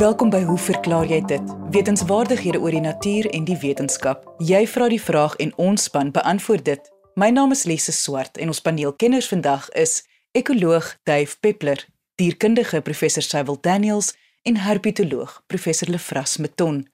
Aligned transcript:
Welkom 0.00 0.30
by 0.32 0.40
Hoe 0.48 0.56
verklaar 0.58 1.04
jy 1.04 1.18
dit? 1.28 1.50
Wetenskapwaardighede 1.74 2.56
oor 2.56 2.72
die 2.72 2.80
natuur 2.80 3.26
en 3.36 3.44
die 3.44 3.56
wetenskap. 3.60 4.22
Jy 4.40 4.64
vra 4.72 4.88
die 4.88 5.00
vraag 5.00 5.34
en 5.44 5.52
ons 5.60 5.82
span 5.90 6.08
beantwoord 6.08 6.64
dit. 6.64 6.80
My 7.20 7.28
naam 7.28 7.52
is 7.52 7.68
Lise 7.68 7.92
Swart 7.92 8.40
en 8.40 8.48
ons 8.48 8.64
paneelkenners 8.64 9.28
vandag 9.28 9.68
is 9.76 10.08
ekoloog 10.32 10.96
Dave 11.04 11.36
Peppler, 11.44 11.84
dierkundige 12.16 12.80
professor 12.80 13.20
Cyril 13.20 13.60
Daniels 13.60 14.16
en 14.48 14.56
herpetoloog 14.64 15.44
professor 15.52 15.92
Lefras 15.92 16.40
Meton. 16.40 16.88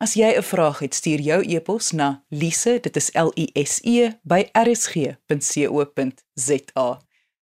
As 0.00 0.16
jy 0.16 0.32
'n 0.32 0.42
vraag 0.42 0.78
het, 0.78 0.94
stuur 0.94 1.20
jou 1.20 1.44
e-pos 1.44 1.92
na 1.92 2.24
lise, 2.28 2.80
dit 2.80 2.96
is 2.96 3.10
L 3.12 3.32
I 3.36 3.50
S 3.52 3.80
E 3.84 4.16
by 4.22 4.48
rsg.co.za. 4.52 5.28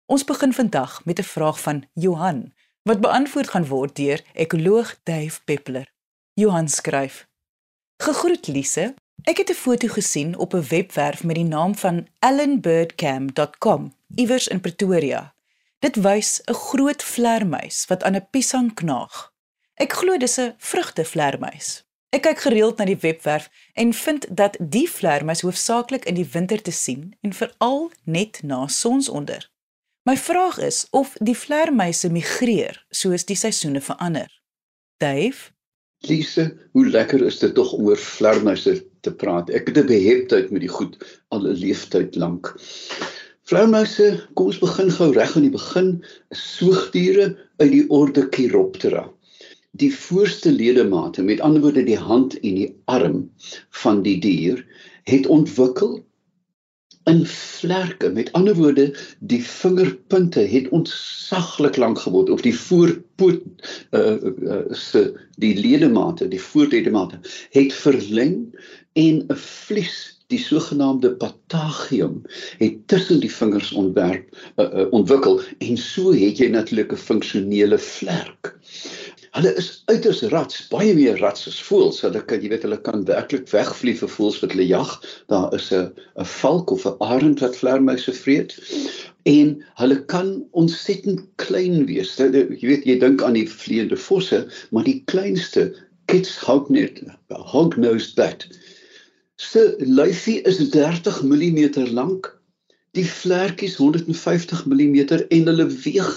Ons 0.05 0.23
begin 0.23 0.53
vandag 0.53 1.05
met 1.05 1.19
'n 1.19 1.23
vraag 1.23 1.61
van 1.61 1.83
Johan 1.93 2.56
wat 2.87 3.01
beantwoord 3.01 3.49
gaan 3.49 3.67
word 3.67 3.95
deur 3.95 4.21
ekoloog 4.33 4.95
Dave 5.03 5.39
Peppler. 5.43 5.91
Johan 6.33 6.67
skryf: 6.67 7.27
Gegroet 8.03 8.47
Lise, 8.47 8.93
ek 9.23 9.37
het 9.37 9.49
'n 9.49 9.61
foto 9.63 9.87
gesien 9.87 10.37
op 10.37 10.53
'n 10.53 10.67
webwerf 10.67 11.23
met 11.23 11.35
die 11.35 11.43
naam 11.43 11.75
van 11.75 12.07
ellenbirdcam.com 12.19 13.93
iewers 14.15 14.47
in 14.47 14.61
Pretoria. 14.61 15.33
Dit 15.79 15.95
wys 15.95 16.41
'n 16.45 16.53
groot 16.53 17.03
vlermuis 17.03 17.85
wat 17.87 18.03
aan 18.03 18.15
'n 18.15 18.27
piesang 18.31 18.73
knaag. 18.73 19.33
Ek 19.73 19.93
glo 19.93 20.17
dis 20.17 20.37
'n 20.37 20.53
vrugtevlermuis. 20.57 21.85
Ek 22.09 22.21
kyk 22.21 22.39
gereeld 22.39 22.77
na 22.77 22.85
die 22.85 22.97
webwerf 22.97 23.49
en 23.73 23.93
vind 23.93 24.25
dat 24.29 24.57
die 24.59 24.89
vlermuis 24.89 25.41
hoofsaaklik 25.41 26.05
in 26.05 26.13
die 26.13 26.29
winter 26.31 26.61
te 26.61 26.71
sien 26.71 27.17
en 27.21 27.33
veral 27.33 27.91
net 28.03 28.43
na 28.43 28.67
sonsonder. 28.67 29.49
My 30.07 30.15
vraag 30.17 30.59
is 30.63 30.85
of 30.95 31.17
die 31.19 31.35
vlermuise 31.35 32.07
migreer 32.07 32.77
soos 32.95 33.25
die 33.27 33.35
seisoene 33.35 33.81
verander. 33.83 34.29
Dave, 35.03 35.49
Lise, 36.07 36.45
hoe 36.71 36.85
lekker 36.87 37.25
is 37.27 37.41
dit 37.41 37.51
tog 37.57 37.73
om 37.75 37.89
oor 37.89 37.99
vlermuise 37.99 38.77
te 39.03 39.11
praat. 39.11 39.51
Ek 39.51 39.67
het 39.67 39.81
'n 39.81 39.89
beheptheid 39.89 40.53
met 40.55 40.63
die 40.63 40.71
goed 40.71 40.95
al 41.35 41.43
'n 41.43 41.59
leeftyd 41.59 42.15
lank. 42.15 42.53
Vlermuise, 43.51 44.07
kom 44.35 44.45
ons 44.53 44.63
begin 44.63 44.91
gou 44.91 45.11
reg 45.11 45.35
aan 45.35 45.47
die 45.49 45.57
begin, 45.59 45.91
is 46.31 46.45
soogdiere 46.55 47.35
uit 47.57 47.71
die 47.71 47.85
orde 47.89 48.27
Chiroptera. 48.31 49.03
Die 49.71 49.91
voorste 49.91 50.51
ledemate, 50.51 51.21
met 51.21 51.41
ander 51.41 51.61
woorde 51.61 51.83
die 51.83 51.99
hand 51.99 52.39
en 52.39 52.55
die 52.55 52.71
arm 52.85 53.29
van 53.83 54.03
die 54.03 54.19
dier, 54.19 54.63
het 55.03 55.27
ontwikkel 55.27 55.99
in 57.07 57.25
vlerke. 57.25 58.09
Met 58.09 58.31
ander 58.31 58.55
woorde, 58.55 58.95
die 59.19 59.43
vingerpunte 59.43 60.39
het 60.39 60.69
ontsaglik 60.69 61.77
lank 61.77 61.99
geword 61.99 62.29
of 62.29 62.41
die 62.41 62.55
voorpoot 62.55 63.41
uh, 63.91 64.17
uh 64.23 64.59
se 64.71 65.07
die 65.37 65.55
ledemate, 65.59 66.27
die 66.27 66.41
voorledemate 66.41 67.19
het 67.55 67.73
verleng 67.73 68.37
en 68.93 69.25
'n 69.27 69.35
vlies 69.35 70.17
die 70.27 70.39
sogenaamde 70.39 71.13
patagium 71.15 72.21
het 72.59 72.87
tussen 72.91 73.19
die 73.23 73.31
vingers 73.31 73.71
ontwerp 73.71 74.27
uh, 74.55 74.65
uh, 74.65 74.87
ontwikkel 74.91 75.39
en 75.57 75.77
so 75.77 76.11
het 76.11 76.41
jy 76.41 76.49
natuurlik 76.51 76.91
'n 76.91 77.05
funksionele 77.09 77.79
vlerk. 77.79 78.57
Hulle 79.37 79.51
is 79.61 79.83
uiters 79.85 80.23
rats, 80.31 80.63
baie 80.71 80.95
meer 80.97 81.19
rats 81.21 81.43
as 81.49 81.57
voëls. 81.61 81.99
Hulle 82.01 82.23
kan 82.25 82.41
jy 82.41 82.49
weet 82.49 82.63
hulle 82.65 82.79
kan 82.81 83.03
werklik 83.05 83.43
wegvlieg 83.51 83.99
vir 83.99 84.09
voëls 84.09 84.39
wat 84.41 84.55
hulle 84.55 84.65
jag. 84.65 84.95
Daar 85.29 85.51
is 85.53 85.67
'n 85.69 85.91
'n 86.17 86.25
valk 86.31 86.71
of 86.73 86.87
'n 86.89 86.97
arend 87.05 87.43
wat 87.45 87.59
vlermuise 87.59 88.13
vreet. 88.17 88.55
En 89.29 89.51
hulle 89.81 89.97
kan 90.13 90.31
ontsettend 90.51 91.21
klein 91.35 91.85
wees. 91.85 92.15
Jy 92.17 92.65
weet 92.71 92.89
jy 92.89 92.97
dink 92.97 93.21
aan 93.21 93.37
die 93.37 93.45
vleiende 93.45 93.97
vosse, 94.07 94.47
maar 94.71 94.89
die 94.89 95.03
kleinste 95.05 95.69
kits 96.09 96.33
hognose 96.41 97.13
hognose 97.29 98.15
bat. 98.15 98.47
Se 99.35 99.75
lyfie 99.77 100.41
is 100.49 100.57
30 100.73 101.21
mm 101.21 101.93
lank. 101.93 102.33
Die 102.97 103.05
vlerkies 103.05 103.75
150 103.77 104.65
mm 104.65 104.97
en 105.29 105.45
hulle 105.45 105.67
weeg 105.85 106.09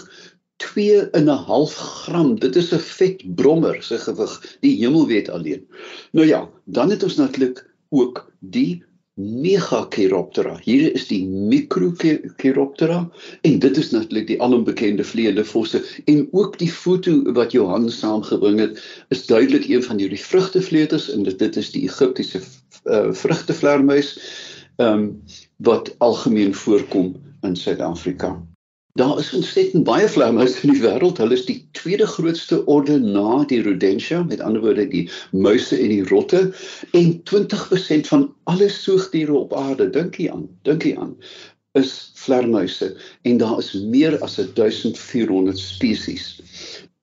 2 0.61 1.11
en 1.17 1.25
'n 1.25 1.43
half 1.49 1.75
gram. 1.75 2.39
Dit 2.39 2.57
is 2.57 2.73
'n 2.73 2.79
vet 2.79 3.35
brommer 3.35 3.83
se 3.83 3.99
gewig. 3.99 4.57
Die 4.61 4.77
hemel 4.77 5.07
weet 5.07 5.31
alleen. 5.31 5.67
Nou 6.13 6.27
ja, 6.27 6.49
dan 6.65 6.91
het 6.91 7.03
ons 7.03 7.17
natuurlik 7.17 7.71
ook 7.89 8.33
die 8.39 8.85
Megachiroptera. 9.21 10.55
Hier 10.65 10.95
is 10.95 11.07
die 11.11 11.27
Microchiroptera 11.27 13.01
en 13.43 13.59
dit 13.59 13.77
is 13.77 13.91
natuurlik 13.91 14.27
die 14.27 14.39
alombekende 14.43 15.05
vleiende 15.05 15.45
vosse 15.45 15.83
en 16.05 16.29
ook 16.31 16.59
die 16.59 16.71
foto 16.73 17.33
wat 17.37 17.53
Johan 17.53 17.91
saamgebring 17.91 18.61
het 18.61 18.81
is 19.09 19.27
duidelik 19.27 19.69
een 19.69 19.83
van 19.83 19.99
hierdie 19.99 20.21
vrugtevleuters 20.25 21.11
en 21.11 21.27
dit, 21.29 21.39
dit 21.39 21.57
is 21.57 21.71
die 21.75 21.83
Egiptiese 21.89 22.41
uh, 22.85 23.13
vrugtevlermuis 23.13 24.15
ehm 24.77 25.03
um, 25.03 25.23
wat 25.57 25.93
algemeen 25.99 26.55
voorkom 26.55 27.13
in 27.45 27.57
Suid-Afrika. 27.57 28.39
Daar 28.99 29.19
is 29.19 29.33
ontsettend 29.33 29.85
baie 29.85 30.09
vlermuise 30.09 30.65
in 30.67 30.73
die 30.75 30.83
wêreld. 30.83 31.21
Hulle 31.23 31.37
is 31.39 31.47
die 31.47 31.61
tweede 31.79 32.07
grootste 32.11 32.65
orde 32.67 32.99
na 32.99 33.45
die 33.47 33.61
Rodentia, 33.63 34.25
met 34.27 34.43
ander 34.43 34.65
woorde 34.65 34.89
die 34.91 35.05
muise 35.31 35.79
en 35.79 35.93
die 35.93 36.03
rotte 36.11 36.41
en 36.99 37.13
20% 37.31 38.11
van 38.11 38.27
alle 38.51 38.69
soogdiere 38.69 39.37
op 39.39 39.55
aarde, 39.55 39.91
dink 39.95 40.19
jy 40.19 40.27
aan, 40.35 40.49
dink 40.67 40.89
jy 40.89 40.97
aan, 40.99 41.15
is 41.79 42.11
vlermuise 42.19 42.91
en 43.23 43.39
daar 43.39 43.59
is 43.63 43.73
meer 43.95 44.19
as 44.27 44.41
1400 44.43 45.59
spesies. 45.59 46.33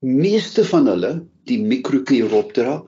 Meeste 0.03 0.65
van 0.67 0.91
hulle, 0.91 1.13
die 1.47 1.61
Microchiroptera, 1.63 2.81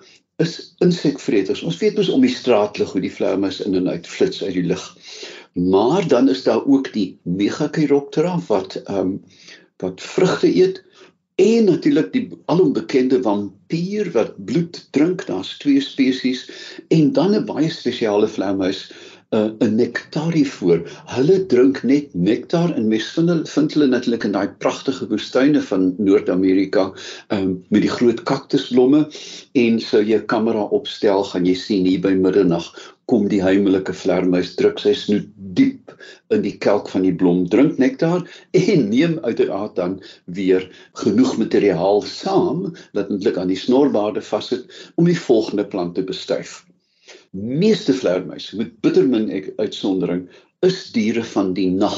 is 0.44 0.76
insekvreters. 0.84 1.64
Ons 1.68 1.80
weet 1.82 1.98
mos 2.00 2.12
om 2.12 2.24
die 2.24 2.32
straatlig 2.32 2.92
hoe 2.94 3.02
die 3.04 3.12
vlermuis 3.12 3.60
in 3.64 3.76
en 3.80 3.90
uit 3.92 4.08
flits 4.08 4.44
uit 4.44 4.56
die 4.56 4.68
lug. 4.68 4.84
Maar 5.54 6.08
dan 6.08 6.30
is 6.30 6.44
daar 6.44 6.66
ook 6.66 6.94
die 6.94 7.20
Megachiroptera 7.24 8.40
wat 8.48 8.76
ehm 8.76 8.98
um, 8.98 9.24
wat 9.80 10.02
vrugte 10.02 10.56
eet 10.56 10.84
en 11.36 11.64
natuurlik 11.64 12.12
die 12.12 12.28
alombekende 12.46 13.22
vampier 13.22 14.12
wat 14.12 14.46
bloed 14.46 14.88
drink. 14.92 15.26
Daar's 15.26 15.58
twee 15.58 15.80
spesies 15.82 16.50
en 16.88 17.14
dan 17.14 17.36
'n 17.36 17.46
baie 17.46 17.70
spesiale 17.70 18.28
vleermuis 18.28 18.92
uh, 19.36 19.50
'n 19.62 19.76
nektarivoor. 19.78 20.80
Hulle 21.14 21.38
drink 21.52 21.82
net 21.84 22.14
nektar 22.14 22.72
en 22.76 22.88
mens 22.92 23.10
vind 23.16 23.30
hulle 23.30 23.46
vind 23.54 23.74
hulle 23.76 23.88
natuurlik 23.92 24.26
in 24.28 24.36
daai 24.36 24.50
pragtige 24.64 25.08
woestyne 25.12 25.62
van 25.72 25.90
Noord-Amerika 25.98 26.88
um, 27.36 27.52
met 27.70 27.84
die 27.86 27.92
groot 27.98 28.24
kaktusblomme 28.30 29.04
en 29.64 29.82
sou 29.86 30.02
jy 30.02 30.18
'n 30.18 30.30
kamera 30.34 30.64
opstel 30.80 31.24
gaan 31.32 31.46
jy 31.46 31.56
sien 31.56 31.86
hier 31.86 32.02
by 32.02 32.16
middernag 32.18 32.72
kom 33.10 33.28
die 33.30 33.42
heimelike 33.42 33.94
vlermuis 33.94 34.56
druk. 34.58 34.82
Sy 34.82 34.94
snoet 34.94 35.30
diep 35.58 35.94
in 36.34 36.42
die 36.46 36.58
kelk 36.66 36.90
van 36.94 37.06
die 37.06 37.14
blom. 37.14 37.46
Drink 37.50 37.78
nektar 37.82 38.26
en 38.54 38.90
neem 38.90 39.18
uiteraard 39.26 39.76
dan 39.76 40.00
weer 40.26 40.66
genoeg 41.02 41.38
materiaal 41.38 42.02
saam 42.06 42.74
dat 42.94 43.10
eintlik 43.10 43.38
aan 43.38 43.54
die 43.54 43.58
snorbaarde 43.58 44.22
vassit 44.22 44.70
om 44.96 45.10
die 45.10 45.18
volgende 45.18 45.66
plant 45.66 45.96
te 45.98 46.06
bestuif 46.06 46.64
meeste 47.32 47.94
vlermuise 47.94 48.58
met 48.58 48.72
bitter 48.82 49.08
min 49.08 49.30
uitsondering 49.58 50.28
is 50.66 50.92
diere 50.92 51.24
van 51.24 51.54
die 51.54 51.70
nag. 51.72 51.98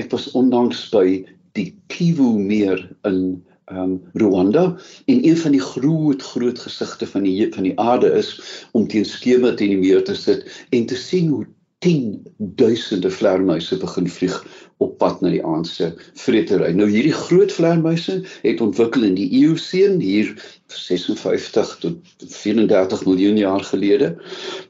Ek 0.00 0.10
was 0.12 0.30
onlangs 0.38 0.88
by 0.92 1.24
die 1.56 1.70
Kivu 1.92 2.34
meer 2.38 2.82
in 3.08 3.38
um, 3.72 3.98
Rwanda 4.18 4.76
en 5.06 5.24
een 5.24 5.36
van 5.36 5.54
die 5.54 5.62
groot 5.62 6.22
groot 6.22 6.58
gesigte 6.58 7.06
van 7.06 7.26
die 7.26 7.48
van 7.54 7.68
die 7.68 7.78
aarde 7.80 8.12
is 8.18 8.34
om 8.72 8.86
teen 8.88 9.06
skema 9.08 9.54
teen 9.54 9.74
die 9.76 9.80
meer 9.80 10.04
te 10.04 10.14
sit 10.14 10.46
en 10.70 10.86
te 10.86 10.96
sien 10.96 11.30
hoe 11.32 11.46
10 11.78 12.22
duisende 12.38 13.10
vlermuise 13.10 13.76
begin 13.78 14.08
vlieg 14.10 14.38
op 14.82 14.96
pad 14.98 15.20
na 15.22 15.30
die 15.30 15.42
aandse 15.46 15.92
vretery. 16.18 16.72
Nou 16.74 16.88
hierdie 16.90 17.14
groot 17.14 17.52
vlermuise 17.54 18.20
het 18.42 18.62
ontwikkel 18.64 19.06
in 19.06 19.14
die 19.18 19.28
Eoseen 19.40 20.00
hier 20.02 20.32
56 20.74 21.76
tot 21.82 22.14
34 22.34 23.04
miljoen 23.06 23.38
jaar 23.38 23.64
gelede. 23.70 24.16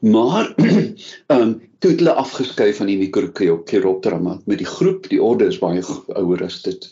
Maar 0.01 0.53
ehm 1.33 1.57
toe 1.79 1.93
het 1.93 2.01
hulle 2.01 2.13
afgeskei 2.19 2.73
van 2.75 2.89
die 2.91 2.97
Microchiroptera 2.99 4.17
met 4.19 4.57
die 4.59 4.67
groep, 4.67 5.05
die 5.07 5.21
orde 5.23 5.47
is 5.47 5.61
baie 5.61 5.79
ouer 6.11 6.43
as 6.43 6.57
dit. 6.65 6.89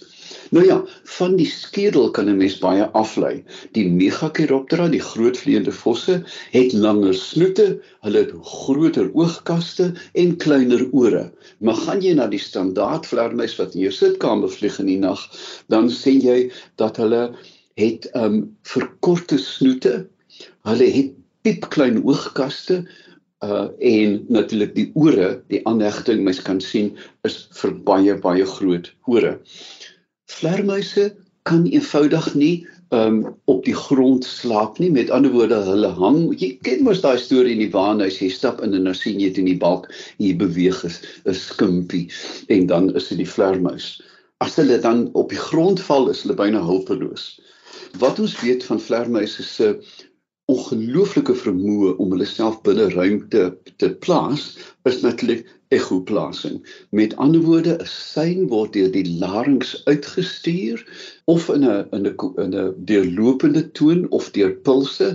Nou 0.49 0.63
ja, 0.65 0.77
van 1.17 1.35
die 1.35 1.47
skedel 1.49 2.11
kan 2.15 2.29
'n 2.29 2.37
mens 2.37 2.57
baie 2.63 2.85
aflei. 2.95 3.43
Die 3.75 3.89
Megachiroptera, 3.89 4.87
die 4.87 5.01
groot 5.03 5.37
vleiende 5.37 5.71
vosse, 5.71 6.23
het 6.51 6.73
langer 6.73 7.13
snoete, 7.13 7.81
hulle 8.05 8.17
het 8.17 8.31
groter 8.41 9.09
oogkaste 9.13 9.91
en 10.13 10.37
kleiner 10.37 10.87
ore. 10.91 11.31
Maar 11.59 11.75
gaan 11.75 12.01
jy 12.01 12.13
na 12.13 12.27
die 12.27 12.39
standaard 12.39 13.05
vlermuis 13.05 13.57
wat 13.59 13.75
in 13.75 13.81
jou 13.81 13.91
sitkamer 13.91 14.49
vlieg 14.49 14.79
in 14.79 14.85
die 14.85 14.99
nag, 14.99 15.19
dan 15.67 15.89
sien 15.89 16.21
jy 16.21 16.51
dat 16.75 16.97
hulle 16.97 17.35
het 17.75 18.07
um 18.15 18.55
verkorte 18.63 19.37
snoete. 19.37 20.07
Hulle 20.63 20.87
het 20.91 21.11
piepklein 21.41 22.03
oogkaste 22.03 22.85
uh 23.43 23.67
en 23.79 24.25
natuurlik 24.33 24.73
die 24.75 24.91
ore, 24.95 25.41
die 25.47 25.61
aanhegting 25.67 26.23
mens 26.23 26.41
kan 26.41 26.61
sien 26.61 26.95
is 27.27 27.47
vir 27.59 27.75
baie 27.85 28.15
baie 28.15 28.45
groot 28.45 28.93
ore. 29.05 29.37
Vlermuise 30.27 31.15
kan 31.47 31.65
eenvoudig 31.65 32.33
nie 32.35 32.67
um 32.95 33.35
op 33.51 33.65
die 33.65 33.75
grond 33.75 34.25
slaap 34.25 34.77
nie. 34.79 34.91
Met 34.91 35.09
ander 35.11 35.31
woorde, 35.31 35.59
hulle 35.67 35.89
hang. 35.99 36.19
Jy 36.39 36.53
ken 36.63 36.83
mos 36.87 37.01
daai 37.03 37.17
storie 37.19 37.55
in 37.55 37.63
die 37.63 37.71
waanhuis, 37.73 38.19
jy 38.23 38.29
stap 38.31 38.61
in 38.63 38.75
en 38.77 38.87
dan 38.87 38.95
sien 38.95 39.19
jy 39.19 39.31
dit 39.31 39.41
in 39.43 39.49
die 39.51 39.59
balk 39.59 39.89
hier 40.21 40.37
beweeg 40.39 40.83
is 40.87 41.01
'n 41.25 41.35
skimpie 41.35 42.07
en 42.47 42.67
dan 42.67 42.93
is 42.95 43.09
dit 43.11 43.23
die 43.23 43.31
vlermuis. 43.35 43.97
As 44.39 44.55
hulle 44.55 44.79
dan 44.79 45.09
op 45.13 45.29
die 45.29 45.43
grond 45.49 45.81
val, 45.81 46.09
is 46.09 46.21
hulle 46.23 46.35
byna 46.35 46.61
hulpeloos. 46.63 47.39
Wat 47.99 48.19
ons 48.19 48.35
weet 48.41 48.63
van 48.63 48.79
vlermuise 48.79 49.43
se 49.43 49.75
ongelooflike 50.51 51.35
vermoë 51.35 51.93
om 52.01 52.13
hulle 52.13 52.27
self 52.29 52.61
binne 52.65 52.87
ruimte 52.93 53.43
te 53.81 53.89
plaas 54.05 54.45
is 54.87 55.01
natuurlik 55.03 55.43
ekoplasing. 55.75 56.61
Met 56.95 57.15
ander 57.23 57.43
woorde, 57.43 57.73
'n 57.75 57.89
sein 57.93 58.47
word 58.53 58.73
deur 58.73 58.91
die 58.91 59.05
larynx 59.23 59.75
uitgestuur 59.91 60.83
of 61.25 61.49
in 61.55 61.67
'n 61.67 61.87
in 61.97 62.07
'n 62.07 62.15
in 62.45 62.55
'n 62.61 62.73
deurlopende 62.91 63.63
toon 63.71 64.07
of 64.09 64.31
deur 64.31 64.53
pulse 64.69 65.09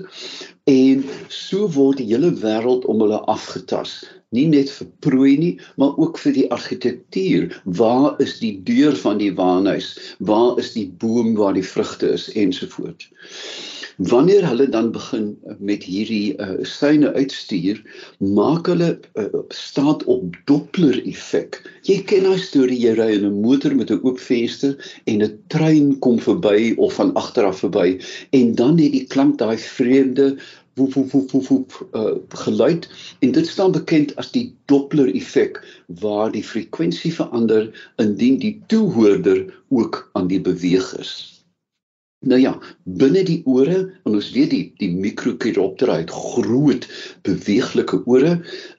en 0.64 1.04
so 1.28 1.68
word 1.78 1.96
die 1.96 2.10
hele 2.12 2.32
wêreld 2.44 2.84
om 2.84 3.00
hulle 3.00 3.20
afgetas. 3.36 4.04
Nie 4.32 4.46
net 4.48 4.70
vir 4.70 4.88
prooi 5.04 5.36
nie, 5.38 5.52
maar 5.76 5.96
ook 6.00 6.18
vir 6.18 6.36
die 6.38 6.48
argitektuur. 6.54 7.50
Waar 7.64 8.20
is 8.24 8.38
die 8.40 8.54
deur 8.64 8.96
van 8.96 9.20
die 9.20 9.32
waanhuis? 9.36 9.92
Waar 10.18 10.58
is 10.58 10.72
die 10.72 10.88
boom 11.04 11.34
waar 11.36 11.54
die 11.58 11.66
vrugte 11.66 12.14
is 12.16 12.30
ensovoorts 12.32 13.10
wanneer 13.96 14.46
hulle 14.48 14.68
dan 14.68 14.90
begin 14.92 15.38
met 15.58 15.84
hierdie 15.84 16.34
uh, 16.40 16.54
syne 16.66 17.12
uitstuur, 17.12 17.80
maak 18.18 18.66
hulle 18.70 18.94
uh, 19.20 19.26
staat 19.48 20.04
op 20.10 20.36
Doppler 20.50 20.98
effek. 21.06 21.60
Jy 21.86 21.98
ken 22.08 22.26
daai 22.26 22.40
storie 22.40 22.78
jy 22.78 22.94
ry 22.96 23.10
in 23.18 23.26
'n 23.28 23.40
motor 23.44 23.74
met 23.74 23.90
'n 23.90 24.00
oop 24.02 24.20
venster 24.20 24.76
en 25.06 25.22
'n 25.22 25.38
trein 25.48 25.98
kom 25.98 26.18
verby 26.18 26.74
of 26.76 26.94
van 26.94 27.12
agter 27.14 27.44
af 27.44 27.60
verby 27.60 27.98
en 28.30 28.54
dan 28.54 28.78
het 28.78 28.92
die 28.92 29.06
klank 29.06 29.38
daai 29.38 29.58
vreemde 29.58 30.36
woep 30.74 30.94
woep 30.94 31.10
woep 31.10 31.30
woep, 31.30 31.48
woep 31.48 31.72
uh, 31.92 32.14
geluid 32.44 32.88
en 33.20 33.32
dit 33.32 33.46
staan 33.46 33.72
bekend 33.72 34.16
as 34.16 34.32
die 34.32 34.46
Doppler 34.70 35.10
effek 35.14 35.60
waar 36.04 36.32
die 36.32 36.44
frekwensie 36.44 37.12
verander 37.14 37.68
indien 38.02 38.38
die 38.38 38.56
toehoorder 38.72 39.44
ook 39.68 40.08
aan 40.12 40.32
die 40.32 40.40
beweeg 40.40 40.94
is. 40.98 41.32
Nou 42.22 42.38
ja, 42.38 42.52
binne 42.84 43.24
die 43.26 43.40
ore, 43.50 43.78
en 44.06 44.14
ons 44.14 44.28
weet 44.30 44.52
die 44.54 44.66
die 44.78 44.90
mikrokiroptera 44.94 45.96
het 46.04 46.12
groot 46.14 46.86
beweeglike 47.26 47.98
ore, 48.06 48.36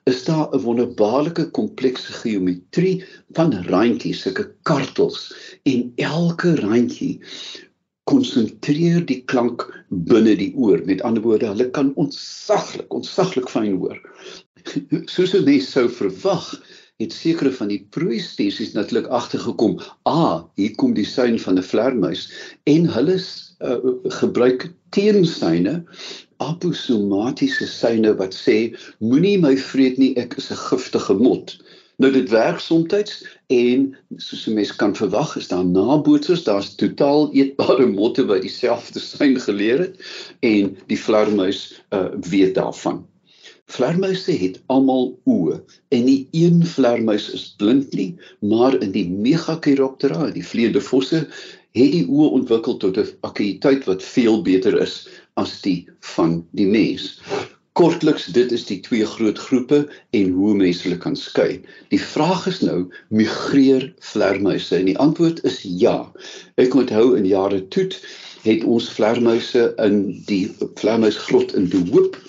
is 0.08 0.24
daar 0.30 0.48
'n 0.56 0.64
wonderbaarlike 0.64 1.50
komplekse 1.58 2.14
geometrie 2.22 3.04
van 3.36 3.52
randjies, 3.68 4.22
sulke 4.24 4.48
kartels 4.64 5.34
en 5.64 5.92
elke 5.96 6.56
randjie 6.56 7.20
konsentreer 8.10 9.06
die 9.08 9.22
klank 9.32 9.66
binne 9.90 10.36
die 10.40 10.52
oor. 10.56 10.82
Met 10.86 11.02
ander 11.08 11.24
woorde, 11.24 11.52
hulle 11.54 11.70
kan 11.76 11.94
ontsaglik, 11.96 12.94
ontsaglik 12.94 13.50
fyn 13.50 13.78
hoor. 13.80 14.00
Soos 15.12 15.34
'n 15.36 15.46
mens 15.46 15.72
sou 15.72 15.88
verwag, 15.90 16.54
het 17.02 17.14
sekere 17.14 17.52
van 17.52 17.72
die 17.72 17.82
prooi 17.96 18.20
spesies 18.20 18.74
natuurlik 18.74 19.08
agtergekom. 19.08 19.80
Ah, 20.06 20.44
hier 20.56 20.76
kom 20.76 20.94
die 20.94 21.06
sein 21.06 21.40
van 21.40 21.58
'n 21.58 21.64
vlermuis 21.64 22.30
en 22.64 22.86
hulle 22.86 23.18
uh, 23.18 23.78
gebruik 24.20 24.70
teensyne 24.90 25.84
aposomatiese 26.38 27.68
syne 27.68 28.14
wat 28.20 28.36
sê 28.36 28.76
moenie 29.00 29.38
my 29.42 29.56
vreet 29.58 29.98
nie, 29.98 30.14
ek 30.18 30.38
is 30.38 30.52
'n 30.52 30.60
giftige 30.70 31.14
mot. 31.14 31.58
Nou 32.02 32.12
dit 32.12 32.30
werk 32.30 32.60
soms 32.60 33.14
en 33.48 33.96
soos 34.18 34.48
'n 34.48 34.54
mens 34.54 34.76
kan 34.76 34.96
verwag 34.96 35.36
is 35.38 35.48
daar 35.48 35.66
nabootsers, 35.66 36.44
daar's 36.44 36.76
totaal 36.76 37.30
eetbare 37.34 37.86
motte 37.86 38.26
wat 38.26 38.42
dieselfde 38.42 39.00
syn 39.00 39.40
geleer 39.40 39.80
het 39.80 39.96
en 40.40 40.78
die 40.88 41.00
vlermuis 41.00 41.82
uh, 41.90 42.10
weet 42.30 42.56
daarvan. 42.56 43.06
Vlermuise 43.66 44.32
het 44.32 44.62
almal 44.66 45.14
oë 45.24 45.60
en 45.96 46.04
nie 46.06 46.28
een 46.32 46.66
vlermuis 46.66 47.30
is 47.38 47.54
blind 47.58 47.94
nie, 47.94 48.16
maar 48.40 48.76
in 48.82 48.92
die 48.92 49.10
Megachiroptera, 49.10 50.32
die 50.36 50.46
vleiende 50.46 50.82
vosse, 50.82 51.24
het 51.74 51.94
die 51.96 52.04
oë 52.06 52.28
ontwikkel 52.40 52.78
tot 52.78 52.98
'n 52.98 53.08
akuïteit 53.22 53.86
wat 53.86 54.04
veel 54.04 54.42
beter 54.42 54.82
is 54.82 55.08
as 55.42 55.62
die 55.62 55.88
van 56.16 56.42
die 56.52 56.68
mens. 56.68 57.22
Kortliks, 57.74 58.28
dit 58.36 58.52
is 58.54 58.68
die 58.70 58.80
twee 58.86 59.06
groot 59.06 59.40
groepe 59.40 59.80
en 60.14 60.34
hoe 60.36 60.52
mense 60.58 60.86
hulle 60.86 61.00
kan 61.02 61.16
skei. 61.18 61.62
Die 61.90 62.02
vraag 62.02 62.46
is 62.52 62.60
nou, 62.62 62.84
migreer 63.10 63.88
vlermuise? 64.12 64.76
En 64.78 64.86
die 64.92 64.98
antwoord 65.02 65.42
is 65.50 65.58
ja. 65.66 65.96
Ek 66.62 66.78
onthou 66.78 67.16
in 67.18 67.26
jare 67.26 67.64
toe 67.74 67.88
het 68.44 68.64
ons 68.70 68.92
vlermuise 68.94 69.72
in 69.82 70.04
die 70.30 70.44
vlermuisgrot 70.78 71.56
in 71.58 71.66
Die 71.74 71.82
Hoop 71.90 72.20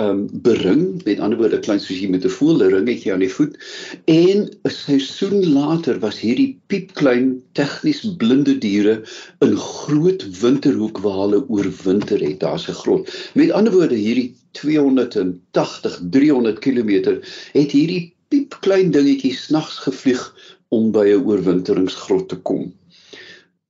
um 0.00 0.22
bering 0.44 1.02
met 1.04 1.18
ander 1.20 1.36
woorde 1.36 1.58
klein 1.60 1.80
soos 1.82 1.98
jy 2.00 2.08
met 2.08 2.24
'n 2.24 2.32
voël 2.32 2.62
ringetjie 2.72 3.12
aan 3.12 3.24
die 3.24 3.32
voet 3.32 3.58
en 4.08 4.48
'n 4.48 4.72
seisoen 4.76 5.52
later 5.52 5.98
was 6.00 6.20
hierdie 6.24 6.56
piepklein 6.72 7.42
tegnies 7.58 8.00
blinde 8.22 8.54
diere 8.58 8.94
in 9.44 9.56
groot 9.56 10.24
winterhoek 10.40 11.02
waar 11.04 11.20
hulle 11.24 11.42
oorwinter 11.48 12.24
het 12.24 12.40
daar's 12.40 12.68
'n 12.68 12.80
grot 12.80 13.12
met 13.34 13.52
ander 13.52 13.72
woorde 13.72 14.00
hierdie 14.06 14.32
280 14.60 15.98
300 16.16 16.58
km 16.64 16.92
het 17.52 17.72
hierdie 17.76 18.04
piepklein 18.28 18.92
dingetjie 18.94 19.34
snags 19.36 19.80
gevlieg 19.86 20.22
om 20.68 20.92
by 20.92 21.06
'n 21.12 21.24
oorwinteringsgrot 21.24 22.28
te 22.28 22.38
kom 22.50 22.70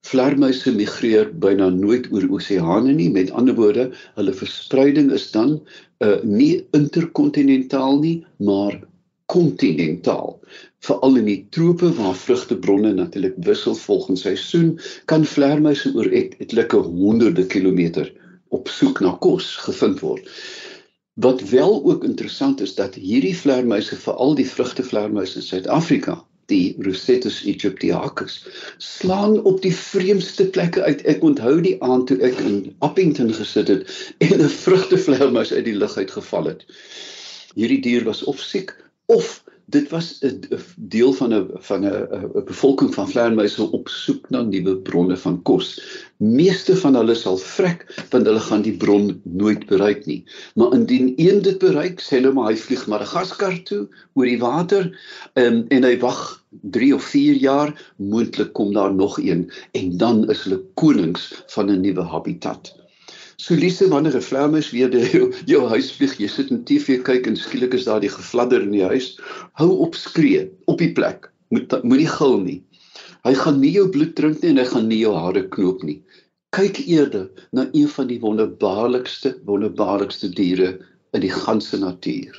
Vlermuise 0.03 0.71
migreer 0.75 1.29
byna 1.43 1.69
nooit 1.73 2.09
oor 2.13 2.25
oseane 2.37 2.93
nie. 2.97 3.09
Met 3.17 3.31
ander 3.39 3.55
woorde, 3.55 3.85
hulle 4.17 4.33
verspreiding 4.35 5.13
is 5.19 5.29
dan 5.35 5.53
uh 6.07 6.17
nie 6.27 6.65
interkontinentaal 6.79 8.01
nie, 8.03 8.17
maar 8.49 8.75
kontinentaal. 9.33 10.35
Veral 10.83 11.21
in 11.21 11.31
die 11.31 11.39
trope 11.55 11.93
waar 12.01 12.19
vrugtebronne 12.19 12.93
natuurlik 12.99 13.39
wissel 13.47 13.79
volgens 13.85 14.27
seisoen, 14.27 14.75
kan 15.07 15.25
vlermuise 15.25 15.95
oor 15.95 16.11
etlike 16.11 16.83
honderde 16.89 17.47
kilometer 17.55 18.11
op 18.51 18.69
soek 18.69 19.01
na 19.07 19.15
kos 19.23 19.55
gevind 19.69 20.03
word. 20.03 20.27
Wat 21.15 21.41
wel 21.49 21.85
ook 21.85 22.05
interessant 22.05 22.61
is 22.61 22.75
dat 22.75 22.95
hierdie 22.95 23.37
vlermuise, 23.37 23.97
veral 23.97 24.35
die 24.35 24.49
vrugtevlermuise 24.49 25.37
in 25.37 25.43
Suid-Afrika, 25.43 26.25
die 26.47 26.77
Rosetus 26.81 27.43
aegyptiacus 27.45 28.39
slaan 28.79 29.43
op 29.43 29.61
die 29.63 29.75
vreemdste 29.77 30.47
plekke 30.47 30.83
uit. 30.83 31.03
Ek 31.03 31.23
onthou 31.23 31.61
die 31.61 31.77
aand 31.85 32.07
toe 32.09 32.19
ek 32.25 32.41
in 32.41 32.75
Appington 32.79 33.33
gesit 33.35 33.69
het 33.69 34.15
en 34.19 34.41
'n 34.41 34.49
vrugtevleermuis 34.49 35.53
uit 35.53 35.65
die 35.65 35.77
lug 35.77 35.97
uit 35.97 36.11
geval 36.11 36.45
het. 36.45 36.65
Hierdie 37.55 37.81
dier 37.81 38.05
was 38.05 38.25
of 38.25 38.41
siek 38.41 38.73
of 39.07 39.42
dit 39.67 39.89
was 39.91 40.19
'n 40.21 40.41
deel 40.77 41.13
van 41.13 41.35
'n 41.35 41.51
van 41.55 41.85
'n 41.85 42.45
bevolking 42.45 42.95
van 42.95 43.09
vleermuise 43.09 43.71
op 43.71 43.89
soek 43.89 44.31
na 44.31 44.43
nuwe 44.43 44.77
bronne 44.77 45.17
van 45.17 45.43
kos. 45.43 45.83
Meeste 46.17 46.77
van 46.77 46.95
hulle 46.95 47.15
sal 47.15 47.37
vrek 47.37 48.07
want 48.11 48.27
hulle 48.27 48.41
gaan 48.41 48.63
die 48.63 48.77
bron 48.77 49.21
nooit 49.23 49.67
bereik 49.67 50.07
nie. 50.07 50.25
Maar 50.55 50.73
indien 50.73 51.13
een 51.17 51.43
dit 51.43 51.59
bereik, 51.59 52.01
sê 52.01 52.21
hulle 52.21 52.33
maar 52.33 52.51
hy 52.51 52.57
vlieg 52.57 52.87
Madagaskar 52.87 53.63
toe 53.63 53.89
oor 54.13 54.27
die 54.27 54.39
water 54.39 54.99
um, 55.35 55.65
en 55.69 55.83
hy 55.85 55.99
wag 55.99 56.45
3 56.61 56.95
of 56.95 57.05
4 57.05 57.35
jaar, 57.35 57.93
moontlik 57.97 58.53
kom 58.53 58.73
daar 58.73 58.95
nog 58.95 59.19
een 59.19 59.51
en 59.73 59.97
dan 59.97 60.31
is 60.31 60.43
hulle 60.45 60.63
konings 60.75 61.43
van 61.47 61.71
'n 61.71 61.81
nuwe 61.81 62.03
habitat. 62.03 62.82
So 63.43 63.55
Lise 63.59 63.89
wanneer 63.91 64.15
'n 64.17 64.23
vlermuis 64.23 64.71
weer 64.71 64.91
deur 64.91 65.11
jou, 65.17 65.25
jou 65.51 65.63
huis 65.67 65.89
vlieg, 65.97 66.13
jy 66.23 66.29
sit 66.31 66.51
in 66.55 66.61
TV 66.63 67.01
kyk 67.03 67.27
en 67.27 67.37
skielik 67.37 67.73
is 67.75 67.89
daar 67.89 68.03
die 68.05 68.11
gefladder 68.13 68.63
in 68.63 68.71
die 68.71 68.85
huis, 68.87 69.17
hou 69.59 69.71
op 69.83 69.99
skree 69.99 70.45
op 70.71 70.79
die 70.79 70.93
plek. 70.95 71.27
Moet 71.51 71.75
moenie 71.83 72.07
gil 72.07 72.39
nie. 72.45 72.61
Hy 73.27 73.33
gaan 73.41 73.59
nie 73.59 73.73
jou 73.75 73.89
bloed 73.91 74.15
drink 74.15 74.39
nie 74.43 74.53
en 74.53 74.61
hy 74.63 74.67
gaan 74.71 74.87
nie 74.87 75.01
jou 75.01 75.15
hare 75.19 75.43
knoop 75.57 75.83
nie. 75.83 75.99
Kyk 76.55 76.79
eerder 76.87 77.27
na 77.51 77.67
een 77.73 77.91
van 77.97 78.07
die 78.13 78.21
wonderbaarlikste 78.23 79.35
wonderbaarlikste 79.51 80.31
diere 80.31 80.77
in 81.11 81.27
die 81.27 81.33
ganse 81.35 81.83
natuur. 81.83 82.39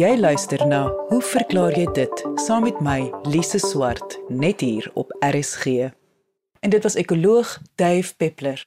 Jy 0.00 0.14
luister 0.16 0.64
na 0.64 0.86
Hoe 1.12 1.20
verklaar 1.34 1.76
jy 1.76 1.84
dit? 1.92 2.24
Saam 2.46 2.64
met 2.64 2.80
my 2.80 3.12
Lise 3.28 3.60
Swart 3.60 4.16
net 4.32 4.64
hier 4.64 4.88
op 4.96 5.12
RSG. 5.20 5.92
En 6.64 6.72
dit 6.72 6.82
was 6.82 6.96
ekoloog 6.96 7.58
Dave 7.76 8.16
Peppler. 8.16 8.64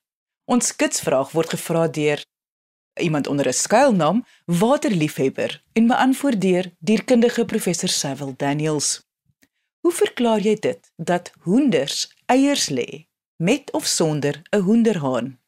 Ons 0.52 0.74
skitsvraag 0.74 1.30
word 1.32 1.54
gevra 1.54 1.86
deur 1.88 2.20
iemand 3.00 3.28
onder 3.32 3.48
'n 3.48 3.56
skuilnaam, 3.56 4.18
waterliefhebber 4.46 5.52
en 5.74 5.88
beantwoord 5.88 6.42
deur 6.42 6.66
dierkundige 6.80 7.46
professor 7.46 7.90
Cecil 7.90 8.34
Daniels. 8.38 8.90
Hoe 9.82 9.94
verklaar 9.94 10.40
jy 10.40 10.56
dit 10.56 10.92
dat 10.98 11.32
hoenders 11.48 12.12
eiers 12.26 12.70
lê 12.70 13.08
met 13.38 13.72
of 13.72 13.86
sonder 13.86 14.42
'n 14.52 14.62
hoenderhaan? 14.68 15.40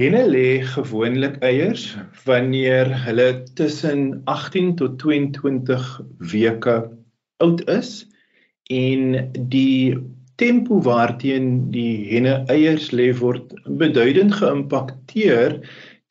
Henne 0.00 0.24
lê 0.28 0.62
gewoonlik 0.64 1.36
eiers 1.42 1.96
wanneer 2.24 3.04
hulle 3.04 3.42
tussen 3.54 4.20
18 4.24 4.74
tot 4.76 4.98
22 4.98 6.00
weke 6.18 6.76
oud 7.36 7.68
is 7.68 8.08
en 8.64 9.30
die 9.48 9.96
tempo 10.40 10.80
waarteen 10.84 11.70
die 11.72 12.06
henne 12.10 12.38
eiers 12.52 12.90
lê 12.92 13.10
word 13.20 13.54
beduidend 13.80 14.36
geïmpakteer 14.36 15.60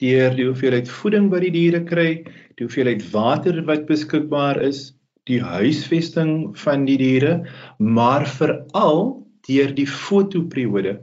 deur 0.03 0.33
die 0.37 0.47
hoeveelheid 0.47 0.89
voeding 0.91 1.29
wat 1.31 1.45
die 1.45 1.53
diere 1.55 1.81
kry, 1.87 2.09
die 2.57 2.65
hoeveelheid 2.67 3.03
water 3.13 3.61
wat 3.69 3.85
beskikbaar 3.87 4.59
is, 4.63 4.89
die 5.29 5.39
huisvesting 5.41 6.51
van 6.61 6.85
die 6.89 6.97
diere, 7.01 7.37
maar 7.79 8.25
veral 8.27 9.15
deur 9.45 9.71
die 9.77 9.87
fotoperiode. 9.89 10.95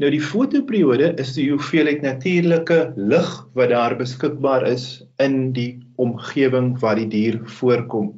Nou 0.00 0.10
die 0.12 0.22
fotoperiode 0.24 1.12
is 1.20 1.34
die 1.36 1.50
hoeveelheid 1.50 2.02
natuurlike 2.04 2.80
lig 2.96 3.30
wat 3.58 3.72
daar 3.72 3.96
beskikbaar 4.00 4.64
is 4.68 5.02
in 5.20 5.52
die 5.56 5.76
omgewing 6.00 6.72
waar 6.80 6.96
die 7.00 7.08
dier 7.12 7.38
voorkom. 7.60 8.10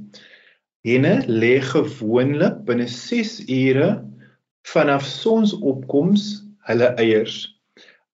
Henne 0.87 1.17
lê 1.27 1.57
gewoonlik 1.65 2.63
binne 2.69 2.87
6 2.91 3.41
ure 3.49 3.89
vanaf 4.65 5.05
sonsopkoms 5.07 6.45
hulle 6.69 6.95
eiers. 7.01 7.43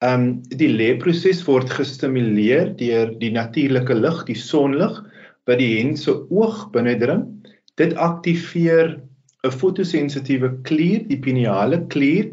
Um 0.01 0.41
die 0.57 0.71
lêproses 0.71 1.43
word 1.47 1.71
gestimuleer 1.71 2.73
deur 2.81 3.13
die 3.21 3.31
natuurlike 3.35 3.95
lig, 3.95 4.25
die 4.27 4.39
sonlig 4.39 4.97
wat 5.49 5.61
die 5.61 5.71
hen 5.79 5.97
se 5.97 6.15
oog 6.33 6.69
binnendring. 6.75 7.27
Dit 7.81 7.95
aktiveer 7.97 8.99
'n 9.45 9.51
fotosensitiewe 9.51 10.53
klier, 10.69 11.07
die 11.09 11.21
pineale 11.21 11.87
klier 11.89 12.31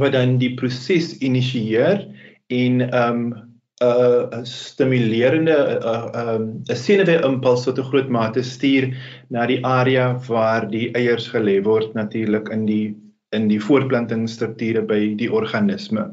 wat 0.00 0.12
dan 0.12 0.38
die 0.38 0.54
proses 0.58 1.14
initieer 1.22 2.04
en 2.50 2.80
ehm 2.90 3.20
um, 3.32 3.54
'n 3.82 3.86
uh, 3.86 4.44
stimulerende 4.46 5.54
'n 5.54 5.78
uh, 5.82 6.34
um, 6.34 6.44
'n 6.70 6.76
senuwee 6.76 7.22
impuls 7.26 7.64
tot 7.64 7.78
'n 7.78 7.88
groot 7.90 8.08
mate 8.08 8.42
stuur 8.42 8.86
na 9.30 9.46
die 9.46 9.60
area 9.64 10.14
waar 10.28 10.70
die 10.70 10.90
eiers 10.94 11.28
gelê 11.28 11.60
word 11.64 11.94
natuurlik 11.94 12.48
in 12.48 12.66
die 12.66 12.94
in 13.34 13.48
die 13.50 13.60
voortplantingsstrukture 13.60 14.82
by 14.88 15.14
die 15.20 15.30
organisme. 15.30 16.08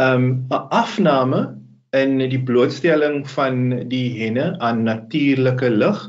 Ehm 0.00 0.24
um, 0.24 0.26
'n 0.50 0.68
afname 0.70 1.42
in 1.92 2.18
die 2.18 2.40
blootstelling 2.40 3.24
van 3.28 3.88
die 3.88 4.08
henne 4.22 4.52
aan 4.64 4.84
natuurlike 4.84 5.68
lig 5.70 6.00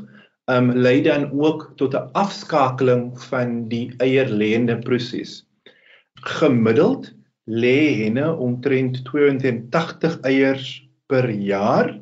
um 0.52 0.70
lei 0.72 1.00
dan 1.02 1.30
ook 1.32 1.72
tot 1.76 1.94
'n 1.94 2.08
afskakeling 2.12 3.12
van 3.28 3.68
die 3.68 3.92
eierlêende 3.98 4.76
proses. 4.84 5.44
Gemiddeld 6.24 7.12
lê 7.44 8.04
henne 8.04 8.36
omtrent 8.36 9.04
280 9.04 10.20
eiers 10.20 10.88
per 11.06 11.30
jaar, 11.30 12.00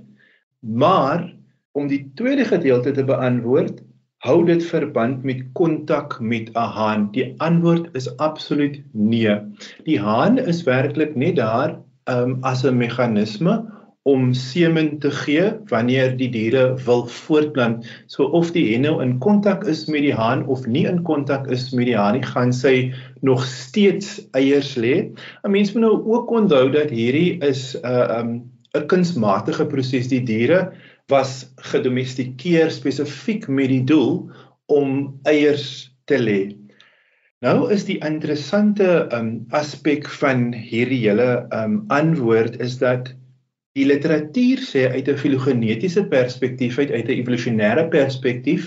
maar 0.60 1.34
om 1.72 1.88
die 1.88 2.10
tweede 2.14 2.44
gedeelte 2.44 2.90
te 2.90 3.04
beantwoord, 3.04 3.82
hou 4.22 4.42
dit 4.46 4.62
verband 4.62 5.24
met 5.26 5.42
kontak 5.58 6.20
met 6.20 6.50
'n 6.54 6.68
haan. 6.76 7.08
Die 7.12 7.34
antwoord 7.38 7.88
is 7.98 8.06
absoluut 8.16 8.80
nee. 8.92 9.36
Die 9.84 9.98
haan 9.98 10.38
is 10.38 10.62
werklik 10.62 11.16
net 11.16 11.36
daar 11.36 11.78
um 12.06 12.38
as 12.42 12.64
'n 12.64 12.76
meganisme 12.76 13.64
om 14.02 14.32
semen 14.34 14.98
te 14.98 15.10
gee 15.10 15.50
wanneer 15.70 16.16
die 16.16 16.30
diere 16.30 16.74
wil 16.86 17.06
voortplant. 17.06 17.86
So 18.06 18.24
of 18.24 18.50
die 18.50 18.72
hen 18.72 18.82
nou 18.82 19.02
in 19.02 19.18
kontak 19.18 19.64
is 19.64 19.86
met 19.86 20.02
die 20.02 20.14
haan 20.14 20.46
of 20.46 20.66
nie 20.66 20.86
in 20.86 21.02
kontak 21.02 21.46
is 21.50 21.70
met 21.70 21.86
die 21.86 21.96
haan 21.96 22.18
nie, 22.18 22.22
gaan 22.22 22.52
sy 22.52 22.92
nog 23.20 23.44
steeds 23.44 24.28
eiers 24.34 24.74
lê. 24.76 25.10
'n 25.44 25.50
Mens 25.50 25.72
moet 25.72 25.82
nou 25.82 26.02
ook 26.04 26.30
onthou 26.30 26.70
dat 26.70 26.90
hierdie 26.90 27.38
is 27.42 27.76
'n 27.76 27.86
uh, 27.86 28.18
um 28.18 28.52
'n 28.74 28.86
kunsmatige 28.86 29.66
proses. 29.66 30.08
Die 30.08 30.22
diere 30.22 30.72
was 31.10 31.52
gedomestikeer 31.72 32.70
spesifiek 32.70 33.48
met 33.48 33.68
die 33.68 33.84
doel 33.84 34.30
om 34.66 35.18
eiers 35.22 35.94
te 36.04 36.18
lê. 36.18 36.56
Nou 37.42 37.72
is 37.74 37.84
die 37.84 37.98
interessante 38.06 39.08
um 39.12 39.46
aspek 39.50 40.06
van 40.20 40.52
hierdie 40.54 41.02
hele 41.08 41.46
um 41.50 41.82
antwoord 41.88 42.60
is 42.62 42.78
dat 42.78 43.10
Die 43.78 43.86
literatuur 43.88 44.60
sê 44.68 44.80
uit 44.92 45.06
'n 45.08 45.20
filogenetiese 45.20 46.02
perspektief 46.12 46.78
uit 46.78 46.90
uit 46.90 47.06
'n 47.08 47.18
evolusionêre 47.20 47.84
perspektief 47.94 48.66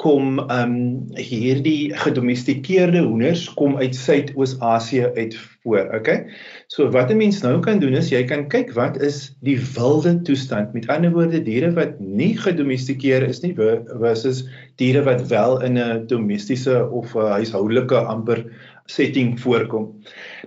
kom 0.00 0.38
um 0.48 0.76
hierdie 1.20 1.92
gedomestikeerde 2.00 3.02
hoenders 3.04 3.42
kom 3.58 3.76
uit 3.76 3.96
Suidoos-Asië 3.96 5.10
uit 5.16 5.36
voor, 5.36 5.90
okay? 5.92 6.24
So 6.72 6.88
wat 6.94 7.10
'n 7.12 7.20
mens 7.20 7.42
nou 7.44 7.60
kan 7.60 7.80
doen 7.82 7.94
is 7.98 8.08
jy 8.08 8.24
kan 8.24 8.48
kyk 8.48 8.72
wat 8.72 8.96
is 8.96 9.36
die 9.44 9.58
wilde 9.76 10.22
toestand. 10.22 10.72
Met 10.72 10.88
ander 10.88 11.12
woorde 11.12 11.42
diere 11.42 11.72
wat 11.76 12.00
nie 12.00 12.32
gedomestikeer 12.36 13.28
is 13.28 13.42
nie 13.42 13.52
versus 14.00 14.48
diere 14.80 15.04
wat 15.04 15.28
wel 15.28 15.60
in 15.62 15.76
'n 15.76 16.06
domestiese 16.06 16.88
of 16.90 17.14
'n 17.14 17.36
huishoudelike 17.36 17.96
amper 17.96 18.44
setting 18.86 19.36
voorkom. 19.40 19.92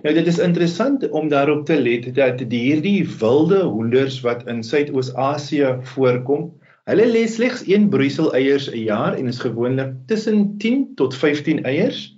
Nou 0.02 0.14
dit 0.14 0.26
is 0.26 0.38
interessant 0.38 1.08
om 1.10 1.28
daarop 1.28 1.66
te 1.66 1.78
let 1.80 2.14
dat 2.14 2.40
hierdie 2.50 3.06
wilde 3.20 3.62
hoenders 3.62 4.20
wat 4.20 4.46
in 4.46 4.62
Suidoos-Asië 4.62 5.78
voorkom, 5.94 6.50
hulle 6.90 7.06
lê 7.08 7.24
slegs 7.30 7.62
een 7.68 7.88
broeisel 7.92 8.32
eiers 8.36 8.68
'n 8.70 8.84
jaar 8.84 9.14
en 9.16 9.28
is 9.28 9.40
gewoonlik 9.40 9.94
tussen 10.06 10.58
10 10.58 10.94
tot 10.94 11.16
15 11.16 11.64
eiers. 11.64 12.14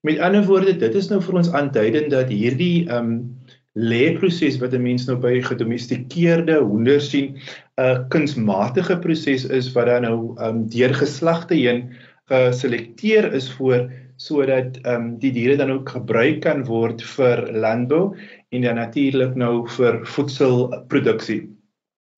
Met 0.00 0.18
ander 0.18 0.44
woorde, 0.44 0.76
dit 0.76 0.94
is 0.94 1.08
nou 1.08 1.20
vir 1.22 1.34
ons 1.42 1.52
aanduidend 1.52 2.10
dat 2.10 2.28
hierdie 2.28 2.86
ehm 2.88 3.10
um, 3.10 3.36
lêproses 3.76 4.56
wat 4.62 4.72
'n 4.72 4.82
mens 4.82 5.04
nou 5.06 5.18
by 5.20 5.40
gedomestikeerde 5.44 6.60
hoenders 6.64 7.10
sien, 7.10 7.36
'n 7.76 8.08
kunsmatige 8.08 8.98
proses 8.98 9.44
is 9.44 9.72
wat 9.72 9.86
dan 9.86 10.02
nou 10.02 10.34
ehm 10.38 10.48
um, 10.48 10.68
deur 10.68 10.94
geslagte 10.94 11.54
heen 11.54 11.90
geselekteer 12.30 13.32
is 13.32 13.50
voor 13.52 13.90
sodat 14.16 14.78
ehm 14.82 14.94
um, 14.94 15.18
die 15.18 15.32
diere 15.32 15.56
dan 15.56 15.70
ook 15.70 15.88
gebruik 15.88 16.40
kan 16.40 16.64
word 16.64 17.02
vir 17.02 17.52
landbou 17.52 18.16
en 18.48 18.62
dan 18.62 18.74
natuurlik 18.74 19.34
nou 19.34 19.68
vir 19.68 20.00
voedselproduksie. 20.06 21.42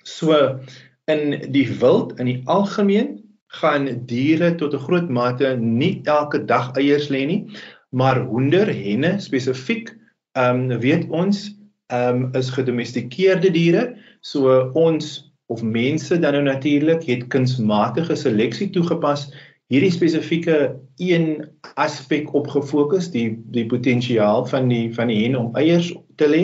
So 0.05 0.61
in 1.09 1.53
die 1.53 1.67
wild 1.81 2.19
in 2.21 2.29
die 2.29 2.41
algemeen 2.45 3.17
gaan 3.61 3.89
diere 4.07 4.55
tot 4.61 4.75
'n 4.75 4.85
groot 4.87 5.09
mate 5.09 5.57
nie 5.57 6.01
elke 6.05 6.45
dag 6.45 6.73
eiers 6.77 7.09
lê 7.09 7.25
nie, 7.27 7.47
maar 7.91 8.21
hoender, 8.21 8.69
henne 8.69 9.17
spesifiek 9.21 9.95
ehm 10.37 10.71
um, 10.71 10.81
weet 10.81 11.09
ons 11.09 11.57
ehm 11.89 12.25
um, 12.25 12.35
is 12.35 12.51
gedomestikeerde 12.51 13.51
diere, 13.51 13.97
so 14.21 14.71
ons 14.75 15.33
of 15.49 15.63
mense 15.63 16.19
dan 16.19 16.33
nou 16.33 16.43
natuurlik 16.43 17.07
het 17.09 17.29
kunsmatige 17.33 18.17
seleksie 18.17 18.69
toegepas 18.71 19.31
hierdie 19.73 19.93
spesifieke 19.93 20.77
een 20.97 21.45
aspek 21.77 22.33
op 22.37 22.49
gefokus 22.53 23.11
die 23.13 23.37
die 23.53 23.67
potensiaal 23.69 24.47
van 24.49 24.69
die 24.69 24.89
van 24.97 25.13
die 25.13 25.23
hen 25.25 25.37
om 25.37 25.57
eiers 25.61 25.91
te 26.21 26.29
lê 26.29 26.43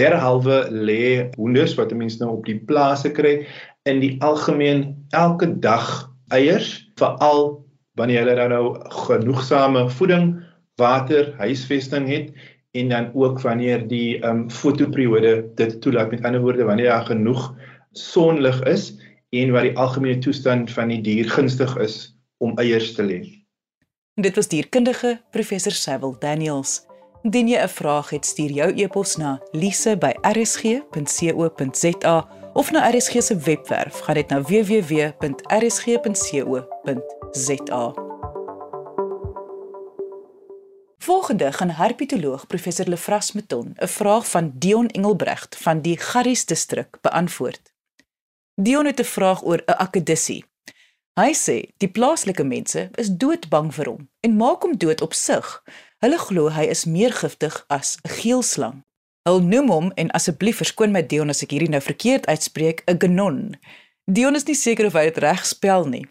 derhalwe 0.00 0.58
lê 0.72 1.28
hoenders 1.36 1.76
wat 1.80 1.94
mense 1.96 2.20
nou 2.20 2.36
op 2.36 2.48
die 2.48 2.58
plase 2.68 3.12
kry 3.12 3.34
in 3.88 4.00
die 4.04 4.14
algemeen 4.24 5.06
elke 5.16 5.48
dag 5.64 5.88
eiers 6.34 6.90
veral 7.00 7.64
wanneer 7.98 8.22
hulle 8.22 8.36
dan 8.38 8.52
nou 8.52 8.76
genoegsame 9.06 9.88
voeding 9.96 10.36
water 10.78 11.34
huisvesting 11.40 12.08
het 12.08 12.30
en 12.76 12.88
dan 12.88 13.10
ook 13.14 13.40
wanneer 13.40 13.88
die 13.88 14.18
ehm 14.20 14.30
um, 14.36 14.50
fotoperiode 14.50 15.50
dit 15.54 15.80
toelaat 15.80 16.10
met 16.10 16.24
ander 16.24 16.40
woorde 16.40 16.64
wanneer 16.64 16.86
daar 16.92 17.06
genoeg 17.06 17.54
sonlig 17.92 18.62
is 18.62 18.94
en 19.30 19.50
wat 19.52 19.62
die 19.62 19.76
algemene 19.76 20.18
toestand 20.18 20.70
van 20.70 20.88
die 20.88 21.00
dier 21.00 21.30
gunstig 21.30 21.76
is 21.76 22.16
om 22.38 22.58
eiers 22.58 22.94
te 22.94 23.02
lê. 23.02 23.24
Dit 24.14 24.34
was 24.36 24.48
dierkundige 24.48 25.20
professor 25.30 25.72
Sewil 25.72 26.16
Daniels. 26.18 26.86
Indien 27.22 27.48
jy 27.48 27.58
'n 27.58 27.68
vraag 27.68 28.10
het, 28.10 28.26
stuur 28.26 28.50
jou 28.50 28.72
e-pos 28.76 29.16
na 29.16 29.40
lise@rsg.co.za 29.52 30.06
of 32.58 32.70
na 32.70 32.90
RSG 32.90 33.22
se 33.22 33.36
webwerf, 33.36 33.98
gaan 33.98 34.14
dit 34.14 34.28
na 34.28 34.42
www.rsg.co.za. 34.42 35.14
Volgende 40.98 41.52
gaan 41.52 41.70
herpetoloog 41.70 42.46
professor 42.46 42.88
Lefras 42.88 43.32
Meton 43.32 43.74
'n 43.76 43.86
vraag 43.86 44.30
van 44.30 44.52
Dion 44.54 44.88
Engelbrecht 44.88 45.56
van 45.56 45.80
die 45.80 45.98
Garries 45.98 46.44
distrik 46.44 47.00
beantwoord. 47.00 47.72
Dion 48.54 48.86
het 48.86 49.00
'n 49.00 49.04
vraag 49.04 49.44
oor 49.44 49.62
'n 49.66 49.72
akedissie 49.76 50.44
Hy 51.18 51.32
sê 51.34 51.54
die 51.82 51.88
plaaslike 51.90 52.44
mense 52.46 52.84
is 52.94 53.08
doodbang 53.10 53.72
vir 53.74 53.88
hom 53.90 54.04
en 54.22 54.36
maak 54.38 54.62
hom 54.62 54.76
dood 54.78 55.00
op 55.02 55.16
sig. 55.18 55.46
Hulle 55.98 56.18
glo 56.22 56.52
hy 56.54 56.68
is 56.70 56.84
meer 56.86 57.10
giftig 57.10 57.56
as 57.66 57.96
'n 58.04 58.12
geelslang. 58.20 58.84
Hulle 59.28 59.44
noem 59.44 59.66
hom 59.68 59.88
en 60.00 60.08
asseblief 60.16 60.62
verskoon 60.62 60.94
my 60.94 61.02
Dion 61.04 61.28
as 61.28 61.42
ek 61.44 61.50
hierdie 61.52 61.68
nou 61.68 61.82
verkeerd 61.84 62.24
uitspreek, 62.32 62.78
'n 62.88 62.96
genon. 63.02 63.40
Dion 64.08 64.38
is 64.38 64.46
nie 64.48 64.56
seker 64.56 64.86
of 64.88 64.94
hy 64.96 65.04
dit 65.10 65.18
reg 65.20 65.44
spel 65.44 65.84
nie. 65.84 66.06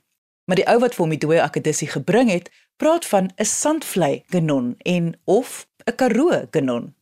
Maar 0.45 0.59
die 0.61 0.67
ou 0.69 0.77
wat 0.83 0.93
vir 0.93 1.03
hom 1.03 1.15
die 1.15 1.23
dooie 1.25 1.41
akedissie 1.41 1.87
gebring 1.89 2.29
het, 2.29 2.51
praat 2.77 3.05
van 3.09 3.31
'n 3.39 3.45
sandvlei 3.45 4.21
genon 4.29 4.75
en 4.85 5.15
of 5.25 5.65
'n 5.87 5.95
karoo 5.95 6.45
genon. 6.51 6.93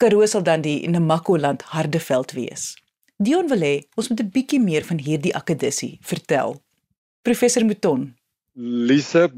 Karoo 0.00 0.26
sal 0.26 0.42
dan 0.42 0.62
die 0.62 0.88
Namakoland 0.88 1.62
Hardeveld 1.62 2.32
wees. 2.32 2.76
Dion 3.18 3.46
wil 3.48 3.60
hê 3.60 3.84
ons 3.96 4.08
moet 4.08 4.20
'n 4.20 4.30
bietjie 4.30 4.60
meer 4.60 4.84
van 4.84 4.98
hierdie 4.98 5.36
akedissie 5.36 5.98
vertel. 6.00 6.56
Professor 7.22 7.64
Mouton. 7.64 8.16
Lise, 8.54 9.28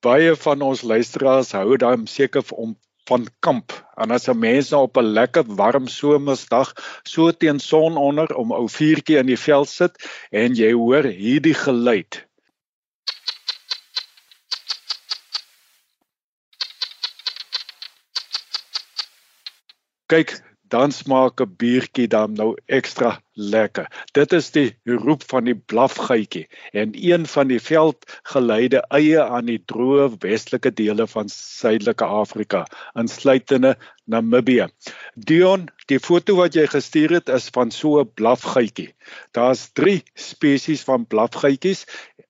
baie 0.00 0.34
van 0.36 0.60
ons 0.60 0.82
luisteraars 0.82 1.52
hou 1.52 1.76
daarom 1.76 2.06
seker 2.06 2.42
om 2.50 2.76
van 3.10 3.26
kamp. 3.40 3.72
En 3.96 4.10
as 4.10 4.28
'n 4.28 4.38
mens 4.38 4.70
nou 4.70 4.82
op 4.82 4.96
'n 4.96 5.12
lekker 5.18 5.44
warm 5.46 5.86
somersdag 5.88 6.72
so 7.02 7.30
teen 7.30 7.60
sononder 7.60 8.34
om 8.36 8.52
ou 8.52 8.68
vuurtjie 8.68 9.18
in 9.18 9.26
die 9.26 9.38
veld 9.38 9.68
sit 9.68 9.94
en 10.30 10.54
jy 10.54 10.72
hoor 10.72 11.04
hierdie 11.04 11.54
geluid. 11.54 12.26
Kyk, 20.06 20.51
dan 20.72 20.92
smaak 20.92 21.40
'n 21.40 21.54
biertjie 21.60 22.08
dan 22.08 22.32
nou 22.32 22.56
ekstra 22.66 23.20
lekker. 23.32 23.86
Dit 24.12 24.32
is 24.32 24.50
die 24.50 24.76
roep 24.84 25.24
van 25.28 25.44
die 25.44 25.54
blafgeitjie 25.54 26.48
en 26.72 26.92
een 26.96 27.26
van 27.26 27.48
die 27.48 27.60
veldgeleide 27.60 28.80
eie 28.88 29.22
aan 29.22 29.50
die 29.50 29.60
droë 29.72 30.08
westelike 30.24 30.72
dele 30.72 31.06
van 31.06 31.28
Suidelike 31.28 32.04
Afrika, 32.04 32.64
insluitende 32.94 33.76
Namibië. 34.04 34.68
Dion, 35.14 35.68
die 35.86 36.00
foto 36.00 36.36
wat 36.40 36.56
jy 36.56 36.66
gestuur 36.66 37.18
het 37.18 37.28
is 37.28 37.48
van 37.54 37.70
so 37.70 38.00
'n 38.00 38.10
blafgeitjie. 38.14 38.94
Daar's 39.32 39.68
3 39.72 40.02
spesies 40.14 40.82
van 40.88 41.06
blafgeitjies 41.06 41.86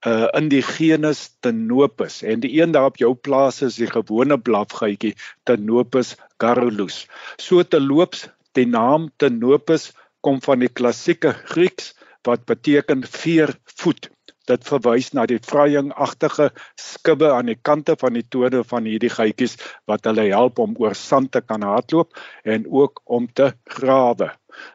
uh, 0.07 0.29
in 0.35 0.49
die 0.49 0.63
genus 0.63 1.31
Tenopus 1.41 2.23
en 2.23 2.41
die 2.41 2.61
een 2.61 2.73
daar 2.73 2.91
op 2.91 2.97
jou 2.97 3.15
plaas 3.15 3.63
is 3.63 3.77
die 3.77 3.91
gewone 3.91 4.39
blafgeitjie 4.39 5.15
Tenopus 5.45 6.17
garrulus. 6.43 7.05
So 7.39 7.63
te 7.63 7.81
loops 7.81 8.27
die 8.59 8.67
naam 8.69 9.09
Tenopus 9.23 9.91
kom 10.23 10.41
van 10.45 10.63
die 10.63 10.71
klassieke 10.71 11.33
Grieks 11.51 11.93
wat 12.27 12.45
beteken 12.47 13.07
veervoet. 13.07 14.11
Dit 14.51 14.65
verwys 14.67 15.13
na 15.15 15.23
die 15.31 15.39
vryingagtige 15.39 16.49
skubbe 16.81 17.31
aan 17.31 17.51
die 17.51 17.59
kante 17.69 17.95
van 17.99 18.17
die 18.19 18.25
tone 18.27 18.65
van 18.67 18.89
hierdie 18.91 19.11
geitjies 19.13 19.55
wat 19.91 20.07
hulle 20.09 20.27
help 20.33 20.59
om 20.63 20.75
oor 20.83 20.97
sand 20.99 21.31
te 21.37 21.43
kan 21.47 21.63
hardloop 21.67 22.19
en 22.43 22.67
ook 22.67 23.03
om 23.05 23.29
te 23.31 23.53
grawe. 23.77 24.33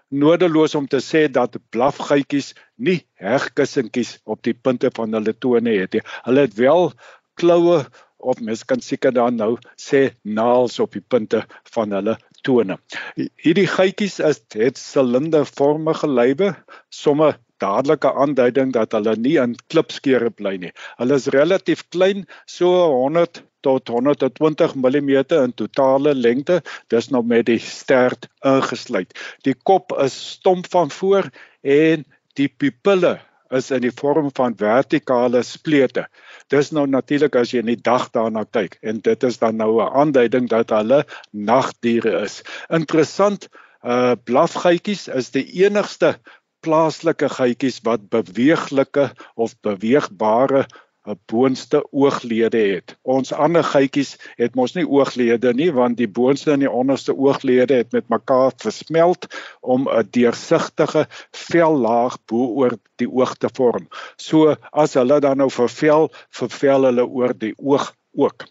Nodeloos 0.09 0.75
om 0.79 0.87
te 0.87 1.01
sê 1.03 1.25
dat 1.27 1.59
blafgeitjies 1.75 2.53
nie 2.79 3.01
hegkussentjies 3.19 4.17
op 4.25 4.41
die 4.47 4.55
punte 4.55 4.91
van 4.95 5.13
hulle 5.19 5.35
tone 5.35 5.75
het 5.81 5.99
nie. 5.99 6.03
Hulle 6.23 6.47
het 6.47 6.55
wel 6.59 6.91
kloue 7.37 7.83
of 8.19 8.39
mens 8.41 8.63
kan 8.65 8.81
seker 8.81 9.13
dan 9.13 9.37
nou 9.39 9.55
sê 9.79 10.09
naels 10.23 10.79
op 10.83 10.95
die 10.97 11.03
punte 11.03 11.43
van 11.73 11.93
hulle 11.95 12.17
tone. 12.47 12.77
Hierdie 13.17 13.67
geitjies 13.69 14.19
is 14.23 14.41
het 14.55 14.79
silindervormige 14.81 16.09
lywe, 16.09 16.53
somme 16.89 17.35
dadelike 17.61 18.09
aanduiding 18.13 18.73
dat 18.75 18.93
hulle 18.93 19.15
nie 19.17 19.37
in 19.41 19.55
klipskeure 19.71 20.29
bly 20.29 20.57
nie. 20.61 20.73
Hulle 21.01 21.17
is 21.17 21.29
relatief 21.33 21.83
klein, 21.93 22.25
so 22.45 22.69
100 22.93 23.41
tot 23.65 23.89
120 23.89 24.75
mm 24.77 25.09
in 25.41 25.53
totale 25.57 26.13
lengte, 26.15 26.61
dis 26.93 27.09
nou 27.11 27.23
met 27.25 27.47
die 27.49 27.59
stert 27.59 28.29
ingesluit. 28.45 29.15
Die 29.43 29.55
kop 29.67 29.95
is 30.03 30.15
stomp 30.37 30.69
van 30.71 30.93
voor 30.93 31.31
en 31.63 32.05
die 32.37 32.47
pupille 32.47 33.17
is 33.51 33.71
in 33.71 33.81
die 33.81 33.93
vorm 33.93 34.29
van 34.35 34.55
vertikale 34.57 35.43
splete. 35.43 36.07
Dis 36.53 36.71
nou 36.71 36.87
natuurlik 36.87 37.35
as 37.35 37.53
jy 37.53 37.59
in 37.63 37.71
die 37.71 37.81
dag 37.81 38.09
daarna 38.15 38.45
kyk 38.45 38.77
en 38.81 38.99
dit 39.03 39.23
is 39.23 39.37
dan 39.37 39.57
nou 39.57 39.81
'n 39.81 39.93
aanduiding 39.93 40.49
dat 40.49 40.69
hulle 40.69 41.05
nagdiere 41.31 42.23
is. 42.23 42.43
Interessant, 42.69 43.47
uh 43.83 44.15
blafgeitjies 44.23 45.07
is 45.07 45.31
die 45.31 45.45
enigste 45.63 46.17
plaaslike 46.65 47.29
geitjies 47.29 47.79
wat 47.85 48.09
beweeglike 48.09 49.11
of 49.35 49.55
beweegbare 49.61 50.65
'n 51.07 51.19
boonste 51.31 51.79
ooglede 51.91 52.57
het. 52.57 52.95
Ons 53.01 53.31
ander 53.33 53.63
geitjies 53.63 54.17
het 54.35 54.55
mos 54.55 54.75
nie 54.75 54.85
ooglede 54.87 55.53
nie 55.53 55.69
want 55.71 55.97
die 55.97 56.09
boonste 56.19 56.51
en 56.51 56.65
die 56.65 56.71
onderste 56.71 57.15
ooglede 57.15 57.79
het 57.81 57.91
met 57.95 58.09
mekaar 58.09 58.51
versmelt 58.63 59.27
om 59.61 59.87
'n 59.87 60.07
deursigtige 60.11 61.07
vellaag 61.31 62.17
bo-oor 62.25 62.77
die 62.95 63.09
oog 63.09 63.35
te 63.37 63.49
vorm. 63.53 63.87
So 64.17 64.55
as 64.71 64.93
hulle 64.93 65.19
dan 65.19 65.37
nou 65.37 65.49
vervel, 65.49 66.11
vervel 66.29 66.83
hulle 66.91 67.05
oor 67.07 67.33
die 67.37 67.53
oog 67.57 67.93
ook. 68.15 68.45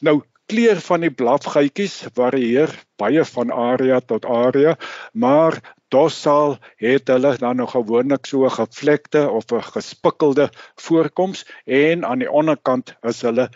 Nou 0.00 0.22
kleur 0.48 0.80
van 0.80 1.00
die 1.04 1.12
blafgeitjies 1.12 2.06
varieer 2.16 2.72
baie 2.96 3.24
van 3.24 3.52
area 3.52 4.00
tot 4.00 4.24
area, 4.24 4.76
maar 5.12 5.60
dorsal 5.88 6.56
het 6.76 7.08
hulle 7.08 7.36
dan 7.36 7.56
nog 7.56 7.70
gewoonlik 7.70 8.26
so 8.26 8.44
'n 8.44 8.50
gevlekte 8.50 9.30
of 9.30 9.44
'n 9.52 9.62
gespikkelde 9.62 10.50
voorkoms 10.74 11.46
en 11.64 12.04
aan 12.04 12.18
die 12.18 12.30
onderkant 12.30 12.96
is 13.00 13.22
hulle 13.22 13.50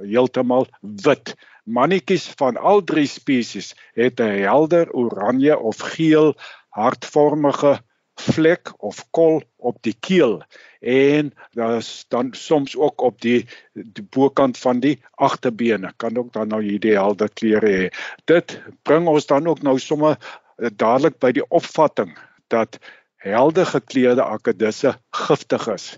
heeltemal 0.00 0.66
wit. 0.80 1.34
Mannetjies 1.64 2.32
van 2.36 2.56
al 2.56 2.84
drie 2.84 3.06
spesies 3.06 3.74
het 3.94 4.20
'n 4.20 4.42
helder 4.42 4.92
oranje 4.92 5.58
of 5.58 5.76
geel 5.78 6.34
hartvormige 6.68 7.80
vlek 8.20 8.72
of 8.78 9.04
kol 9.10 9.42
op 9.56 9.76
die 9.80 9.96
keel 10.00 10.42
en 10.80 11.32
daar's 11.56 12.04
dan 12.08 12.32
soms 12.32 12.76
ook 12.76 13.00
op 13.00 13.20
die 13.20 13.46
die 13.72 14.04
bokant 14.10 14.58
van 14.58 14.80
die 14.80 14.96
agterbene 15.14 15.92
kan 15.96 16.16
ook 16.16 16.32
dan 16.32 16.48
nou 16.48 16.62
hierdie 16.64 16.96
helder 16.96 17.28
kleure 17.32 17.72
hê. 17.76 17.88
Dit 18.24 18.60
bring 18.82 19.08
ons 19.08 19.26
dan 19.26 19.46
ook 19.46 19.62
nou 19.62 19.78
sommer 19.78 20.16
dadelik 20.68 21.18
by 21.22 21.32
die 21.32 21.46
opvatting 21.48 22.12
dat 22.52 22.78
helde 23.20 23.64
gekleurde 23.64 24.24
akedisse 24.24 24.94
giftig 25.16 25.66
is. 25.68 25.96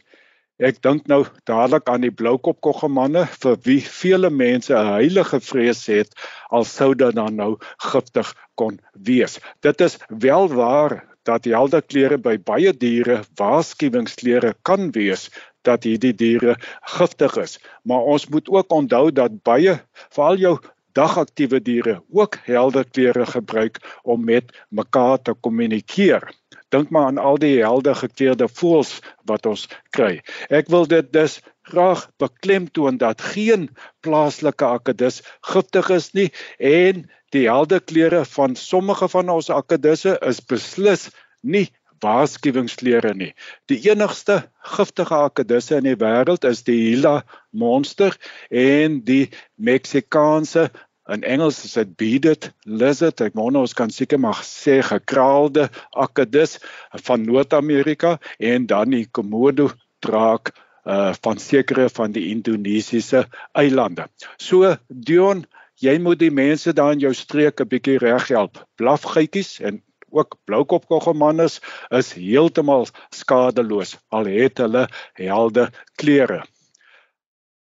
Ek 0.62 0.78
dink 0.84 1.08
nou 1.10 1.24
dadelik 1.48 1.88
aan 1.90 2.04
die 2.04 2.12
bloukopkoggemanne 2.14 3.24
vir 3.42 3.56
wie 3.66 3.80
vele 3.82 4.30
mense 4.30 4.74
'n 4.74 4.92
heilige 4.94 5.40
vrees 5.40 5.86
het 5.86 6.14
al 6.50 6.64
sou 6.64 6.94
dit 6.94 7.14
dan 7.14 7.34
nou 7.36 7.56
giftig 7.90 8.34
kon 8.54 8.78
wees. 8.92 9.40
Dit 9.60 9.80
is 9.80 9.98
wel 10.08 10.48
waar 10.48 11.02
dat 11.26 11.44
helde 11.44 11.80
kleure 11.82 12.18
by 12.18 12.36
baie 12.38 12.72
diere 12.72 13.22
waarskuwingskleure 13.38 14.54
kan 14.62 14.90
wees 14.92 15.30
dat 15.62 15.84
hierdie 15.86 16.14
diere 16.14 16.56
giftig 16.96 17.36
is, 17.36 17.58
maar 17.82 18.02
ons 18.02 18.26
moet 18.28 18.48
ook 18.48 18.72
onthou 18.72 19.10
dat 19.12 19.42
baie 19.42 19.78
veral 20.10 20.36
jou 20.36 20.56
dagaktiewe 20.98 21.60
diere 21.62 22.00
ook 22.10 22.38
helder 22.44 22.84
kleure 22.90 23.26
gebruik 23.26 23.80
om 24.02 24.24
met 24.24 24.52
mekaar 24.68 25.22
te 25.22 25.34
kommunikeer. 25.34 26.28
Dink 26.72 26.90
maar 26.90 27.06
aan 27.06 27.18
al 27.18 27.38
die 27.38 27.58
helder 27.60 27.94
gekleurde 27.94 28.48
voëls 28.48 28.98
wat 29.28 29.46
ons 29.46 29.66
kry. 29.90 30.20
Ek 30.48 30.70
wil 30.72 30.86
dit 30.88 31.12
dus 31.12 31.40
graag 31.68 32.06
beklemtoon 32.18 32.96
dat 32.98 33.20
geen 33.34 33.68
plaaslike 34.00 34.64
akedus 34.64 35.20
giftig 35.52 35.90
is 35.94 36.10
nie 36.16 36.30
en 36.58 37.04
die 37.32 37.46
helder 37.48 37.80
kleure 37.80 38.24
van 38.34 38.56
sommige 38.56 39.08
van 39.08 39.30
ons 39.32 39.50
akedisse 39.50 40.16
is 40.26 40.40
beslis 40.40 41.08
nie 41.40 41.68
waarskuwingskleure 42.02 43.14
nie. 43.14 43.32
Die 43.70 43.78
enigste 43.90 44.42
giftige 44.74 45.18
akedisse 45.28 45.78
in 45.78 45.88
die 45.88 45.98
wêreld 46.00 46.46
is 46.48 46.64
die 46.66 46.78
Gila 46.90 47.22
monster 47.50 48.16
en 48.50 49.02
die 49.06 49.28
Meksikaanse 49.56 50.70
in 51.10 51.24
Engels 51.26 51.64
is 51.64 51.74
dit 51.74 51.94
beaded 51.98 52.50
lizard. 52.64 53.20
Ek 53.20 53.34
wou 53.38 53.48
ons 53.50 53.74
kan 53.74 53.90
seker 53.90 54.20
maar 54.22 54.38
sê 54.46 54.80
gekraalde 54.86 55.68
akedus 55.98 56.58
van 57.06 57.24
Noord-Amerika 57.26 58.18
en 58.38 58.68
dan 58.70 58.94
die 58.94 59.06
Komodo 59.10 59.70
draak 60.04 60.54
uh 60.82 61.12
van 61.22 61.38
sekere 61.38 61.86
van 61.94 62.10
die 62.14 62.30
Indonesiese 62.32 63.26
eilande. 63.54 64.08
So 64.38 64.74
Dion, 64.88 65.44
jy 65.78 65.98
moet 66.02 66.18
die 66.18 66.32
mense 66.34 66.74
daar 66.74 66.96
in 66.96 67.04
jou 67.04 67.12
streek 67.14 67.60
'n 67.60 67.68
bietjie 67.68 67.98
reghelp. 68.02 68.58
Blafgeitjies 68.76 69.60
en 69.60 69.82
ook 70.12 70.38
bloukopkoggemannes 70.44 71.60
is 71.90 72.12
heeltemal 72.16 72.86
skadeloos 73.10 73.96
al 74.08 74.30
het 74.30 74.62
hulle 74.62 74.86
helde 75.18 75.68
kleure. 76.00 76.42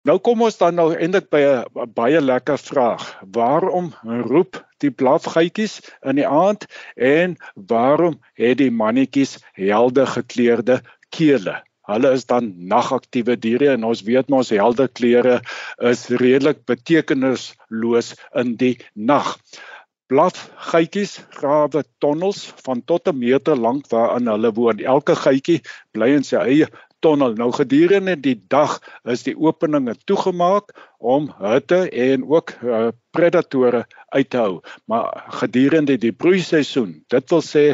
Nou 0.08 0.16
kom 0.24 0.40
ons 0.46 0.56
dan 0.56 0.78
nou 0.78 0.92
eintlik 0.94 1.26
by 1.34 1.40
'n 1.44 1.92
baie 1.94 2.20
lekker 2.20 2.58
vraag. 2.58 3.02
Waarom 3.36 3.92
roep 4.30 4.64
die 4.80 4.90
blafgeitjies 4.90 5.80
in 6.00 6.16
die 6.16 6.26
aand 6.26 6.66
en 6.96 7.36
waarom 7.54 8.20
het 8.34 8.58
die 8.58 8.70
mannetjies 8.70 9.38
helde 9.52 10.06
gekleurde 10.06 10.80
kele? 11.10 11.58
Hulle 11.88 12.12
is 12.12 12.26
dan 12.28 12.52
nagaktiewe 12.68 13.36
diere 13.36 13.70
en 13.72 13.84
ons 13.84 14.02
weet 14.04 14.28
mos 14.28 14.50
helde 14.52 14.88
kleure 14.88 15.40
is 15.90 16.08
redelik 16.08 16.64
betekenisloos 16.68 18.14
in 18.36 18.56
die 18.60 18.76
nag. 18.94 19.38
Blafgeitjies 20.08 21.18
grawe 21.36 21.82
tonnels 22.00 22.40
van 22.64 22.80
tot 22.90 23.08
'n 23.08 23.18
meter 23.18 23.56
lank 23.56 23.88
waarin 23.92 24.30
hulle 24.32 24.50
woon. 24.58 24.78
Elke 24.94 25.14
geitjie 25.14 25.60
bly 25.92 26.08
in 26.18 26.24
sy 26.24 26.36
eie 26.36 26.68
tonnel. 27.04 27.34
Nou 27.36 27.50
gedurende 27.52 28.14
die 28.16 28.38
dag 28.48 28.78
is 29.04 29.26
die 29.26 29.36
openinge 29.36 29.94
toegemaak 30.08 30.72
om 30.98 31.28
hitte 31.42 31.80
en 31.92 32.24
ook 32.24 32.54
uh, 32.62 32.88
predatore 33.12 33.84
uit 34.16 34.30
te 34.30 34.40
hou. 34.40 34.60
Maar 34.88 35.24
gedurende 35.42 35.98
die 36.00 36.12
broeiseisoen, 36.12 37.04
dit 37.12 37.30
wil 37.30 37.44
sê 37.44 37.66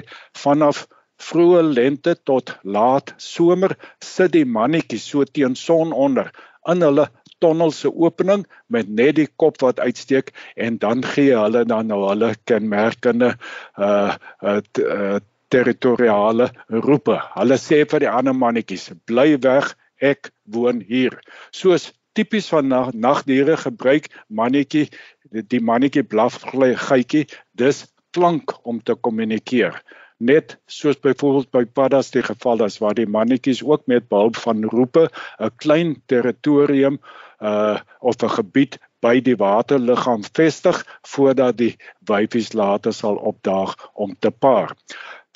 vanaf 0.44 0.86
vroeë 1.22 1.62
lente 1.70 2.16
tot 2.26 2.56
laat 2.62 3.14
somer, 3.16 3.76
sit 4.02 4.34
die 4.34 4.44
mannetjies 4.44 5.06
so 5.06 5.24
teen 5.24 5.54
sononder 5.54 6.32
in 6.66 6.82
hulle 6.82 7.06
tonnel 7.38 7.72
se 7.72 7.90
opening 7.90 8.44
met 8.66 8.88
net 8.88 9.16
die 9.18 9.28
kop 9.36 9.60
wat 9.64 9.80
uitsteek 9.80 10.32
en 10.56 10.78
dan 10.78 11.04
gee 11.14 11.34
hulle 11.36 11.64
dan 11.64 11.90
nou 11.92 12.02
hulle 12.08 12.34
kenmerkende 12.44 13.34
uh 13.78 14.14
uh, 14.42 14.60
uh 14.80 15.20
territoriale 15.54 16.48
roepe. 16.68 17.14
Hulle 17.36 17.56
sê 17.60 17.84
vir 17.86 18.02
die 18.02 18.10
ander 18.10 18.34
mannetjies: 18.34 18.88
"Bly 19.06 19.36
weg, 19.44 19.74
ek 20.02 20.32
woon 20.50 20.80
hier." 20.88 21.14
Soos 21.54 21.92
tipies 22.14 22.48
van 22.50 22.72
nagdiere 22.94 23.56
gebruik 23.60 24.08
mannetjie 24.28 24.88
die 25.30 25.60
mannetjie 25.60 26.02
blaf 26.02 26.40
gytjie 26.50 27.26
dis 27.58 27.84
klank 28.14 28.54
om 28.62 28.80
te 28.82 28.94
kommunikeer 28.94 29.78
net 30.24 30.56
soos 30.66 30.98
byvoorbeeld 31.04 31.50
by 31.54 31.64
paddas 31.78 32.10
die 32.14 32.24
geval 32.24 32.64
is 32.66 32.80
waar 32.82 32.96
die 32.98 33.08
mannetjies 33.08 33.62
ook 33.64 33.86
met 33.90 34.08
behulp 34.08 34.40
van 34.46 34.64
roepe 34.72 35.08
'n 35.38 35.50
klein 35.62 36.02
territorium 36.06 36.98
uh 37.40 37.78
of 38.00 38.16
'n 38.22 38.36
gebied 38.38 38.78
by 39.04 39.20
die 39.20 39.36
waterliggaam 39.36 40.22
vestig 40.36 40.80
voordat 41.14 41.56
die 41.56 41.76
wyfies 42.08 42.52
later 42.52 42.92
sal 42.92 43.16
opdaag 43.16 43.74
om 43.92 44.16
te 44.18 44.30
paar. 44.30 44.72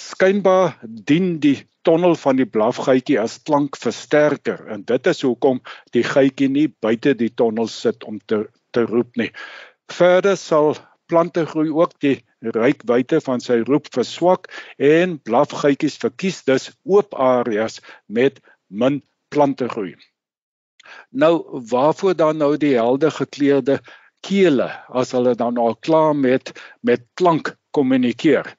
Skynbaar 0.01 0.79
dien 0.83 1.39
die 1.39 1.67
tonnel 1.83 2.15
van 2.17 2.37
die 2.37 2.47
blafgytjie 2.47 3.19
as 3.21 3.39
klankversterker 3.43 4.67
en 4.73 4.85
dit 4.89 5.07
is 5.07 5.23
hoekom 5.27 5.61
die 5.97 6.05
gytjie 6.05 6.49
nie 6.49 6.69
buite 6.69 7.15
die 7.15 7.33
tonnel 7.35 7.69
sit 7.73 8.05
om 8.05 8.21
te 8.27 8.47
te 8.71 8.85
roep 8.85 9.17
nie. 9.17 9.31
Verder 9.89 10.37
sal 10.37 10.77
plante 11.09 11.45
groei 11.47 11.71
ook 11.73 11.97
die 12.05 12.19
rykwyte 12.55 13.21
van 13.25 13.43
sy 13.43 13.61
roep 13.67 13.89
verswak 13.95 14.51
en 14.77 15.17
blafgytjies 15.27 15.99
verkies 16.03 16.45
dus 16.47 16.71
oop 16.85 17.15
areas 17.15 17.81
met 18.07 18.39
min 18.69 19.01
plante 19.33 19.69
groei. 19.69 19.97
Nou 21.11 21.63
waarvoor 21.71 22.17
dan 22.17 22.39
nou 22.41 22.57
die 22.57 22.77
helde 22.77 23.11
gekleurde 23.11 23.81
kele 24.27 24.69
as 24.89 25.13
hulle 25.17 25.35
dan 25.39 25.59
al 25.59 25.77
klaar 25.77 26.17
met 26.17 26.53
met 26.81 27.05
klank 27.15 27.55
kommunikeer? 27.77 28.55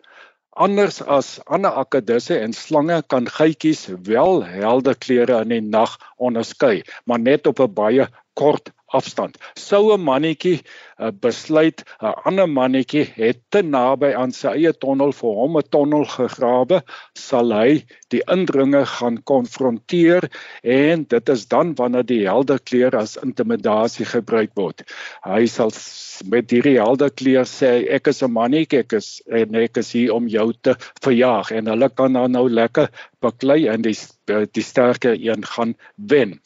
Anders 0.59 0.99
as 1.01 1.37
ander 1.45 1.71
akkedisse 1.71 2.35
en 2.35 2.53
slange 2.53 3.01
kan 3.07 3.29
gytjies 3.31 3.85
wel 4.07 4.43
helde 4.43 4.95
kleure 4.95 5.41
in 5.45 5.53
die 5.53 5.61
nag 5.61 5.95
onderskei, 6.17 6.81
maar 7.05 7.19
net 7.19 7.47
op 7.47 7.59
'n 7.63 7.73
baie 7.73 8.07
kort 8.39 8.71
afstand. 8.89 9.37
Sou 9.55 9.93
'n 9.93 10.01
mannetjie 10.01 10.59
uh, 10.99 11.11
besluit 11.11 11.83
'n 12.01 12.13
ander 12.25 12.47
mannetjie 12.49 13.05
het 13.15 13.41
te 13.53 13.61
naby 13.61 14.13
aan 14.17 14.31
sy 14.31 14.53
eie 14.57 14.73
tonnel 14.73 15.13
vir 15.13 15.35
hom 15.39 15.57
'n 15.57 15.69
tonnel 15.75 16.05
gegrawe, 16.05 16.81
sal 17.15 17.53
hy 17.53 17.83
die 18.09 18.23
indringer 18.35 18.85
gaan 18.85 19.21
konfronteer 19.31 20.29
en 20.63 21.05
dit 21.13 21.29
is 21.29 21.45
dan 21.53 21.75
wanneer 21.75 22.05
die 22.05 22.25
helder 22.25 22.59
kleur 22.59 22.97
as 22.97 23.17
intimidasie 23.17 24.05
gebruik 24.05 24.55
word. 24.55 24.83
Hy 25.25 25.45
sal 25.45 25.71
met 26.29 26.51
hierdie 26.51 26.79
helder 26.79 27.11
kleur 27.11 27.45
sê 27.45 27.85
ek 27.89 28.07
is 28.07 28.23
'n 28.23 28.33
mannetjie, 28.33 28.79
ek 28.79 28.93
is 28.93 29.21
en 29.29 29.55
ek 29.55 29.77
is 29.77 29.91
hier 29.93 30.13
om 30.13 30.27
jou 30.27 30.51
te 30.53 30.75
verjaag 31.03 31.51
en 31.51 31.67
hulle 31.67 31.89
kan 31.89 32.13
dan 32.13 32.31
nou 32.31 32.49
lekker 32.49 32.89
baklei 33.21 33.67
en 33.67 33.81
die 33.81 33.97
die 34.53 34.63
sterker 34.63 35.13
een 35.13 35.45
gaan 35.45 35.75
wen. 35.95 36.39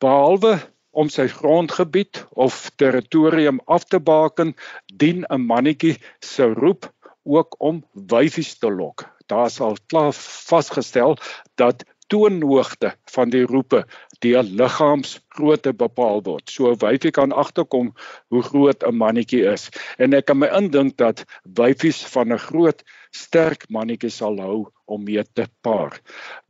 Behalwe 0.00 0.60
om 0.92 1.08
sy 1.08 1.26
grondgebied 1.32 2.24
of 2.36 2.70
territorium 2.76 3.60
af 3.66 3.84
te 3.84 4.00
baken, 4.00 4.54
dien 4.86 5.24
'n 5.28 5.46
mannetjie 5.46 5.96
se 6.20 6.44
roep 6.44 6.92
ook 7.24 7.56
om 7.58 7.84
wyfies 7.92 8.58
te 8.58 8.70
lok. 8.70 9.06
Daar 9.26 9.50
sal 9.50 9.76
klaar 9.86 10.12
vasgestel 10.12 11.16
dat 11.54 11.84
toonhoogte 12.12 12.92
van 13.14 13.30
die 13.32 13.44
roepe 13.48 13.84
deur 14.20 14.42
liggaamsgrootte 14.42 15.72
bepaal 15.72 16.20
word. 16.26 16.50
So 16.50 16.74
wyfie 16.84 17.10
kan 17.10 17.32
agterkom 17.32 17.92
hoe 18.28 18.42
groot 18.42 18.84
'n 18.84 18.96
mannetjie 18.96 19.44
is 19.52 19.70
en 19.98 20.12
ek 20.12 20.26
kan 20.26 20.38
my 20.38 20.50
indink 20.58 20.96
dat 20.96 21.24
wyfies 21.58 22.04
van 22.14 22.32
'n 22.32 22.44
groot 22.48 22.84
sterk 23.10 23.64
mannetjie 23.68 24.10
sal 24.10 24.36
hou 24.40 24.68
om 24.92 25.04
mee 25.08 25.24
te 25.34 25.46
paar. 25.66 25.98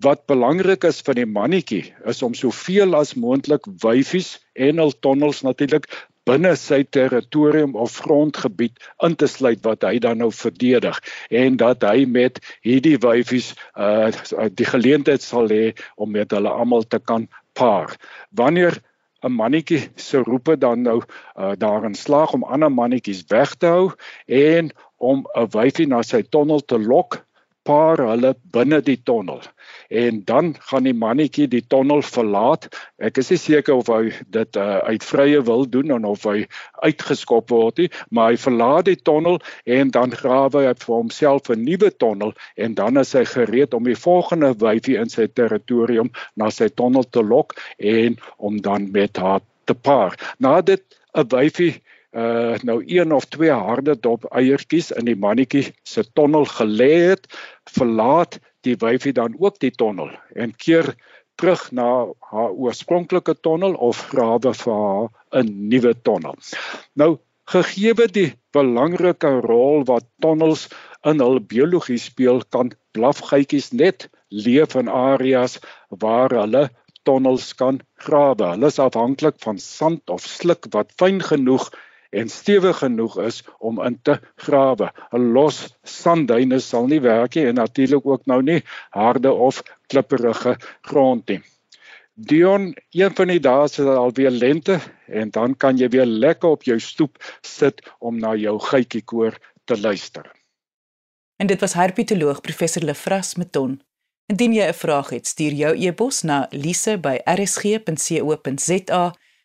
Wat 0.05 0.27
belangrik 0.31 0.85
is 0.89 1.03
vir 1.07 1.21
die 1.23 1.29
mannetjie 1.39 1.85
is 2.11 2.23
om 2.27 2.35
soveel 2.35 2.97
as 2.99 3.15
moontlik 3.15 3.69
wyfies 3.85 4.37
en 4.55 4.83
hul 4.83 4.95
tonnels 5.05 5.43
natuurlik 5.47 5.89
binne 6.29 6.53
sy 6.59 6.83
territorium 6.95 7.75
of 7.79 7.97
grondgebied 8.05 8.79
in 9.07 9.17
te 9.19 9.27
sluit 9.31 9.63
wat 9.67 9.87
hy 9.87 9.99
dan 10.03 10.21
nou 10.23 10.31
verdedig 10.35 11.01
en 11.43 11.59
dat 11.59 11.83
hy 11.87 12.07
met 12.07 12.39
hierdie 12.67 12.99
wyfies 13.03 13.53
uh 13.75 14.11
die 14.61 14.69
geleentheid 14.69 15.25
sal 15.25 15.51
hê 15.51 15.73
om 15.97 16.13
met 16.15 16.31
hulle 16.35 16.51
almal 16.51 16.87
te 16.87 17.03
kan 17.03 17.27
paar. 17.59 17.97
Wanneer 18.31 18.79
'n 19.23 19.35
mannetjie 19.35 19.91
se 19.97 20.23
roepe 20.23 20.57
dan 20.59 20.83
nou 20.83 21.01
uh 21.03 21.53
daarin 21.59 21.95
slaag 21.95 22.33
om 22.33 22.45
ander 22.45 22.71
mannetjies 22.71 23.25
weg 23.29 23.55
te 23.55 23.67
hou 23.67 23.91
en 24.27 24.71
om 24.99 25.27
'n 25.35 25.51
wyfie 25.59 25.87
na 25.87 26.03
sy 26.03 26.23
tonnel 26.23 26.61
te 26.61 26.79
lok 26.79 27.23
paar 27.69 28.01
hulle 28.03 28.35
binne 28.55 28.81
die 28.85 28.99
tonnel 29.07 29.41
en 29.93 30.23
dan 30.25 30.55
gaan 30.69 30.87
die 30.89 30.95
mannetjie 30.97 31.47
die 31.53 31.63
tonnel 31.69 32.03
verlaat. 32.03 32.69
Ek 32.99 33.19
is 33.21 33.31
nie 33.33 33.39
seker 33.41 33.77
of 33.83 33.91
hy 33.93 34.13
dit 34.35 34.59
uh, 34.59 34.81
uit 34.89 35.05
vrye 35.05 35.43
wil 35.47 35.67
doen 35.69 35.93
en 35.97 36.07
of 36.09 36.25
hy 36.29 36.47
uitgeskop 36.83 37.53
word 37.53 37.83
nie, 37.83 37.89
maar 38.11 38.33
hy 38.33 38.41
verlaat 38.41 38.89
die 38.89 38.97
tonnel 38.97 39.39
en 39.79 39.93
dan 39.95 40.17
grawe 40.17 40.65
hy 40.67 40.75
vir 40.85 40.95
homself 40.95 41.51
'n 41.53 41.65
nuwe 41.67 41.93
tonnel 42.05 42.35
en 42.57 42.75
dan 42.81 43.01
is 43.05 43.13
hy 43.19 43.25
gereed 43.29 43.77
om 43.77 43.85
die 43.89 43.99
volgende 43.99 44.55
wyfie 44.65 44.99
in 44.99 45.13
sy 45.13 45.29
territorium 45.29 46.11
na 46.37 46.51
sy 46.51 46.69
tonnel 46.69 47.05
te 47.05 47.23
lok 47.23 47.57
en 47.79 48.19
om 48.39 48.61
dan 48.61 48.91
met 48.93 49.17
haar 49.17 49.41
te 49.67 49.75
paar. 49.75 50.17
Na 50.39 50.61
dit 50.61 50.83
'n 51.15 51.29
wyfie 51.29 51.83
uh 52.13 52.59
nou 52.69 52.83
een 52.87 53.13
of 53.13 53.25
twee 53.25 53.51
harde 53.51 53.95
dop 54.01 54.25
eiertjies 54.37 54.91
in 54.93 55.09
die 55.09 55.17
mannetjie 55.17 55.65
se 55.89 56.05
tonnel 56.13 56.45
gelê 56.45 56.93
het, 57.09 57.27
verlaat 57.73 58.39
die 58.69 58.77
wyfie 58.77 59.15
dan 59.17 59.35
ook 59.39 59.59
die 59.65 59.73
tonnel 59.73 60.11
en 60.37 60.53
keer 60.57 60.93
terug 61.41 61.63
na 61.73 61.89
haar 62.31 62.53
oorspronklike 62.53 63.35
tonnel 63.41 63.75
of 63.75 64.03
grawe 64.13 64.53
vir 64.55 64.75
haar 64.75 65.09
'n 65.41 65.69
nuwe 65.73 65.95
tonnel. 66.03 66.37
Nou 66.95 67.19
gegee 67.49 68.07
die 68.19 68.35
belangrike 68.53 69.31
rol 69.47 69.85
wat 69.89 70.05
tonnels 70.21 70.69
in 71.05 71.21
hul 71.21 71.41
biologie 71.41 71.99
speel, 71.99 72.43
kan 72.51 72.73
blafgytjies 72.93 73.73
net 73.73 74.09
leef 74.29 74.77
in 74.77 74.89
areas 74.89 75.59
waar 75.89 76.31
hulle 76.31 76.69
tonnels 77.03 77.55
kan 77.55 77.81
grawe. 78.05 78.53
Hulle 78.55 78.67
is 78.67 78.79
afhanklik 78.79 79.41
van 79.43 79.59
sand 79.59 80.11
of 80.11 80.29
sluk 80.29 80.69
wat 80.71 80.93
fyn 81.01 81.21
genoeg 81.21 81.71
en 82.13 82.29
stewig 82.29 82.79
genoeg 82.79 83.19
is 83.25 83.41
om 83.59 83.81
in 83.83 83.99
te 84.03 84.19
grawe. 84.45 84.91
'n 85.13 85.33
Los 85.33 85.77
sandduine 85.83 86.59
sal 86.61 86.87
nie 86.87 87.01
werk 87.01 87.35
nie 87.35 87.47
en 87.47 87.55
natuurlik 87.55 88.07
ook 88.07 88.27
nou 88.27 88.43
nie 88.43 88.63
harde 88.91 89.33
of 89.33 89.63
klipperige 89.87 90.57
grond 90.83 91.29
nie. 91.29 91.41
Dion, 92.15 92.75
een 92.91 93.15
van 93.15 93.27
die 93.33 93.41
dae 93.41 93.65
is 93.65 93.77
dit 93.81 93.87
alweer 93.89 94.31
lente 94.31 94.81
en 95.09 95.31
dan 95.31 95.57
kan 95.57 95.77
jy 95.81 95.89
weer 95.89 96.07
lekker 96.07 96.49
op 96.49 96.63
jou 96.63 96.81
stoep 96.81 97.17
sit 97.41 97.81
om 97.99 98.19
na 98.21 98.35
jou 98.35 98.61
geitjiekoor 98.61 99.39
te 99.65 99.81
luister. 99.81 100.33
En 101.37 101.47
dit 101.47 101.61
was 101.61 101.73
herpetoloog 101.73 102.41
professor 102.41 102.83
Lefras 102.83 103.35
Meton. 103.35 103.83
Indien 104.27 104.53
jy 104.53 104.67
'n 104.69 104.75
vraag 104.75 105.09
het, 105.11 105.27
stuur 105.27 105.53
jou 105.53 105.77
e-pos 105.87 106.23
na 106.23 106.47
lise@rsg.co.za 106.51 107.13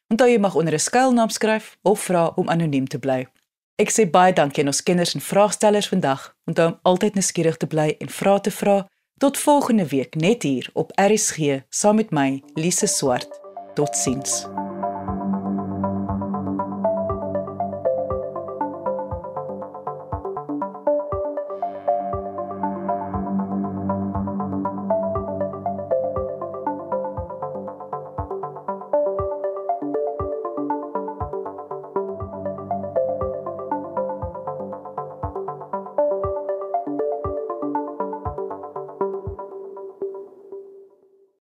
Onthou 0.08 0.30
jy 0.30 0.40
mag 0.40 0.56
onder 0.56 0.74
'n 0.74 0.80
skuilnaam 0.80 1.30
skryf 1.30 1.78
of 1.82 2.00
vra 2.00 2.32
om 2.36 2.50
anoniem 2.50 2.88
te 2.88 3.00
bly. 3.00 3.28
Ek 3.76 3.92
sê 3.92 4.10
baie 4.10 4.34
dankie 4.34 4.64
aan 4.64 4.68
ons 4.68 4.84
kenners 4.84 5.14
en 5.14 5.22
vraagstellers 5.22 5.88
vandag. 5.88 6.36
Onthou 6.46 6.68
om 6.68 6.80
altyd 6.82 7.14
nuuskierig 7.14 7.58
te 7.58 7.68
bly 7.68 7.96
en 8.00 8.10
vra 8.10 8.40
te 8.40 8.52
vra. 8.52 8.88
Tot 9.18 9.38
volgende 9.38 9.88
week 9.88 10.16
net 10.16 10.44
hier 10.44 10.70
op 10.74 10.92
RSG 10.96 11.62
saam 11.70 11.96
met 11.96 12.12
my 12.12 12.44
Lise 12.54 12.88
Swart. 12.88 13.40
Totsiens. 13.74 14.46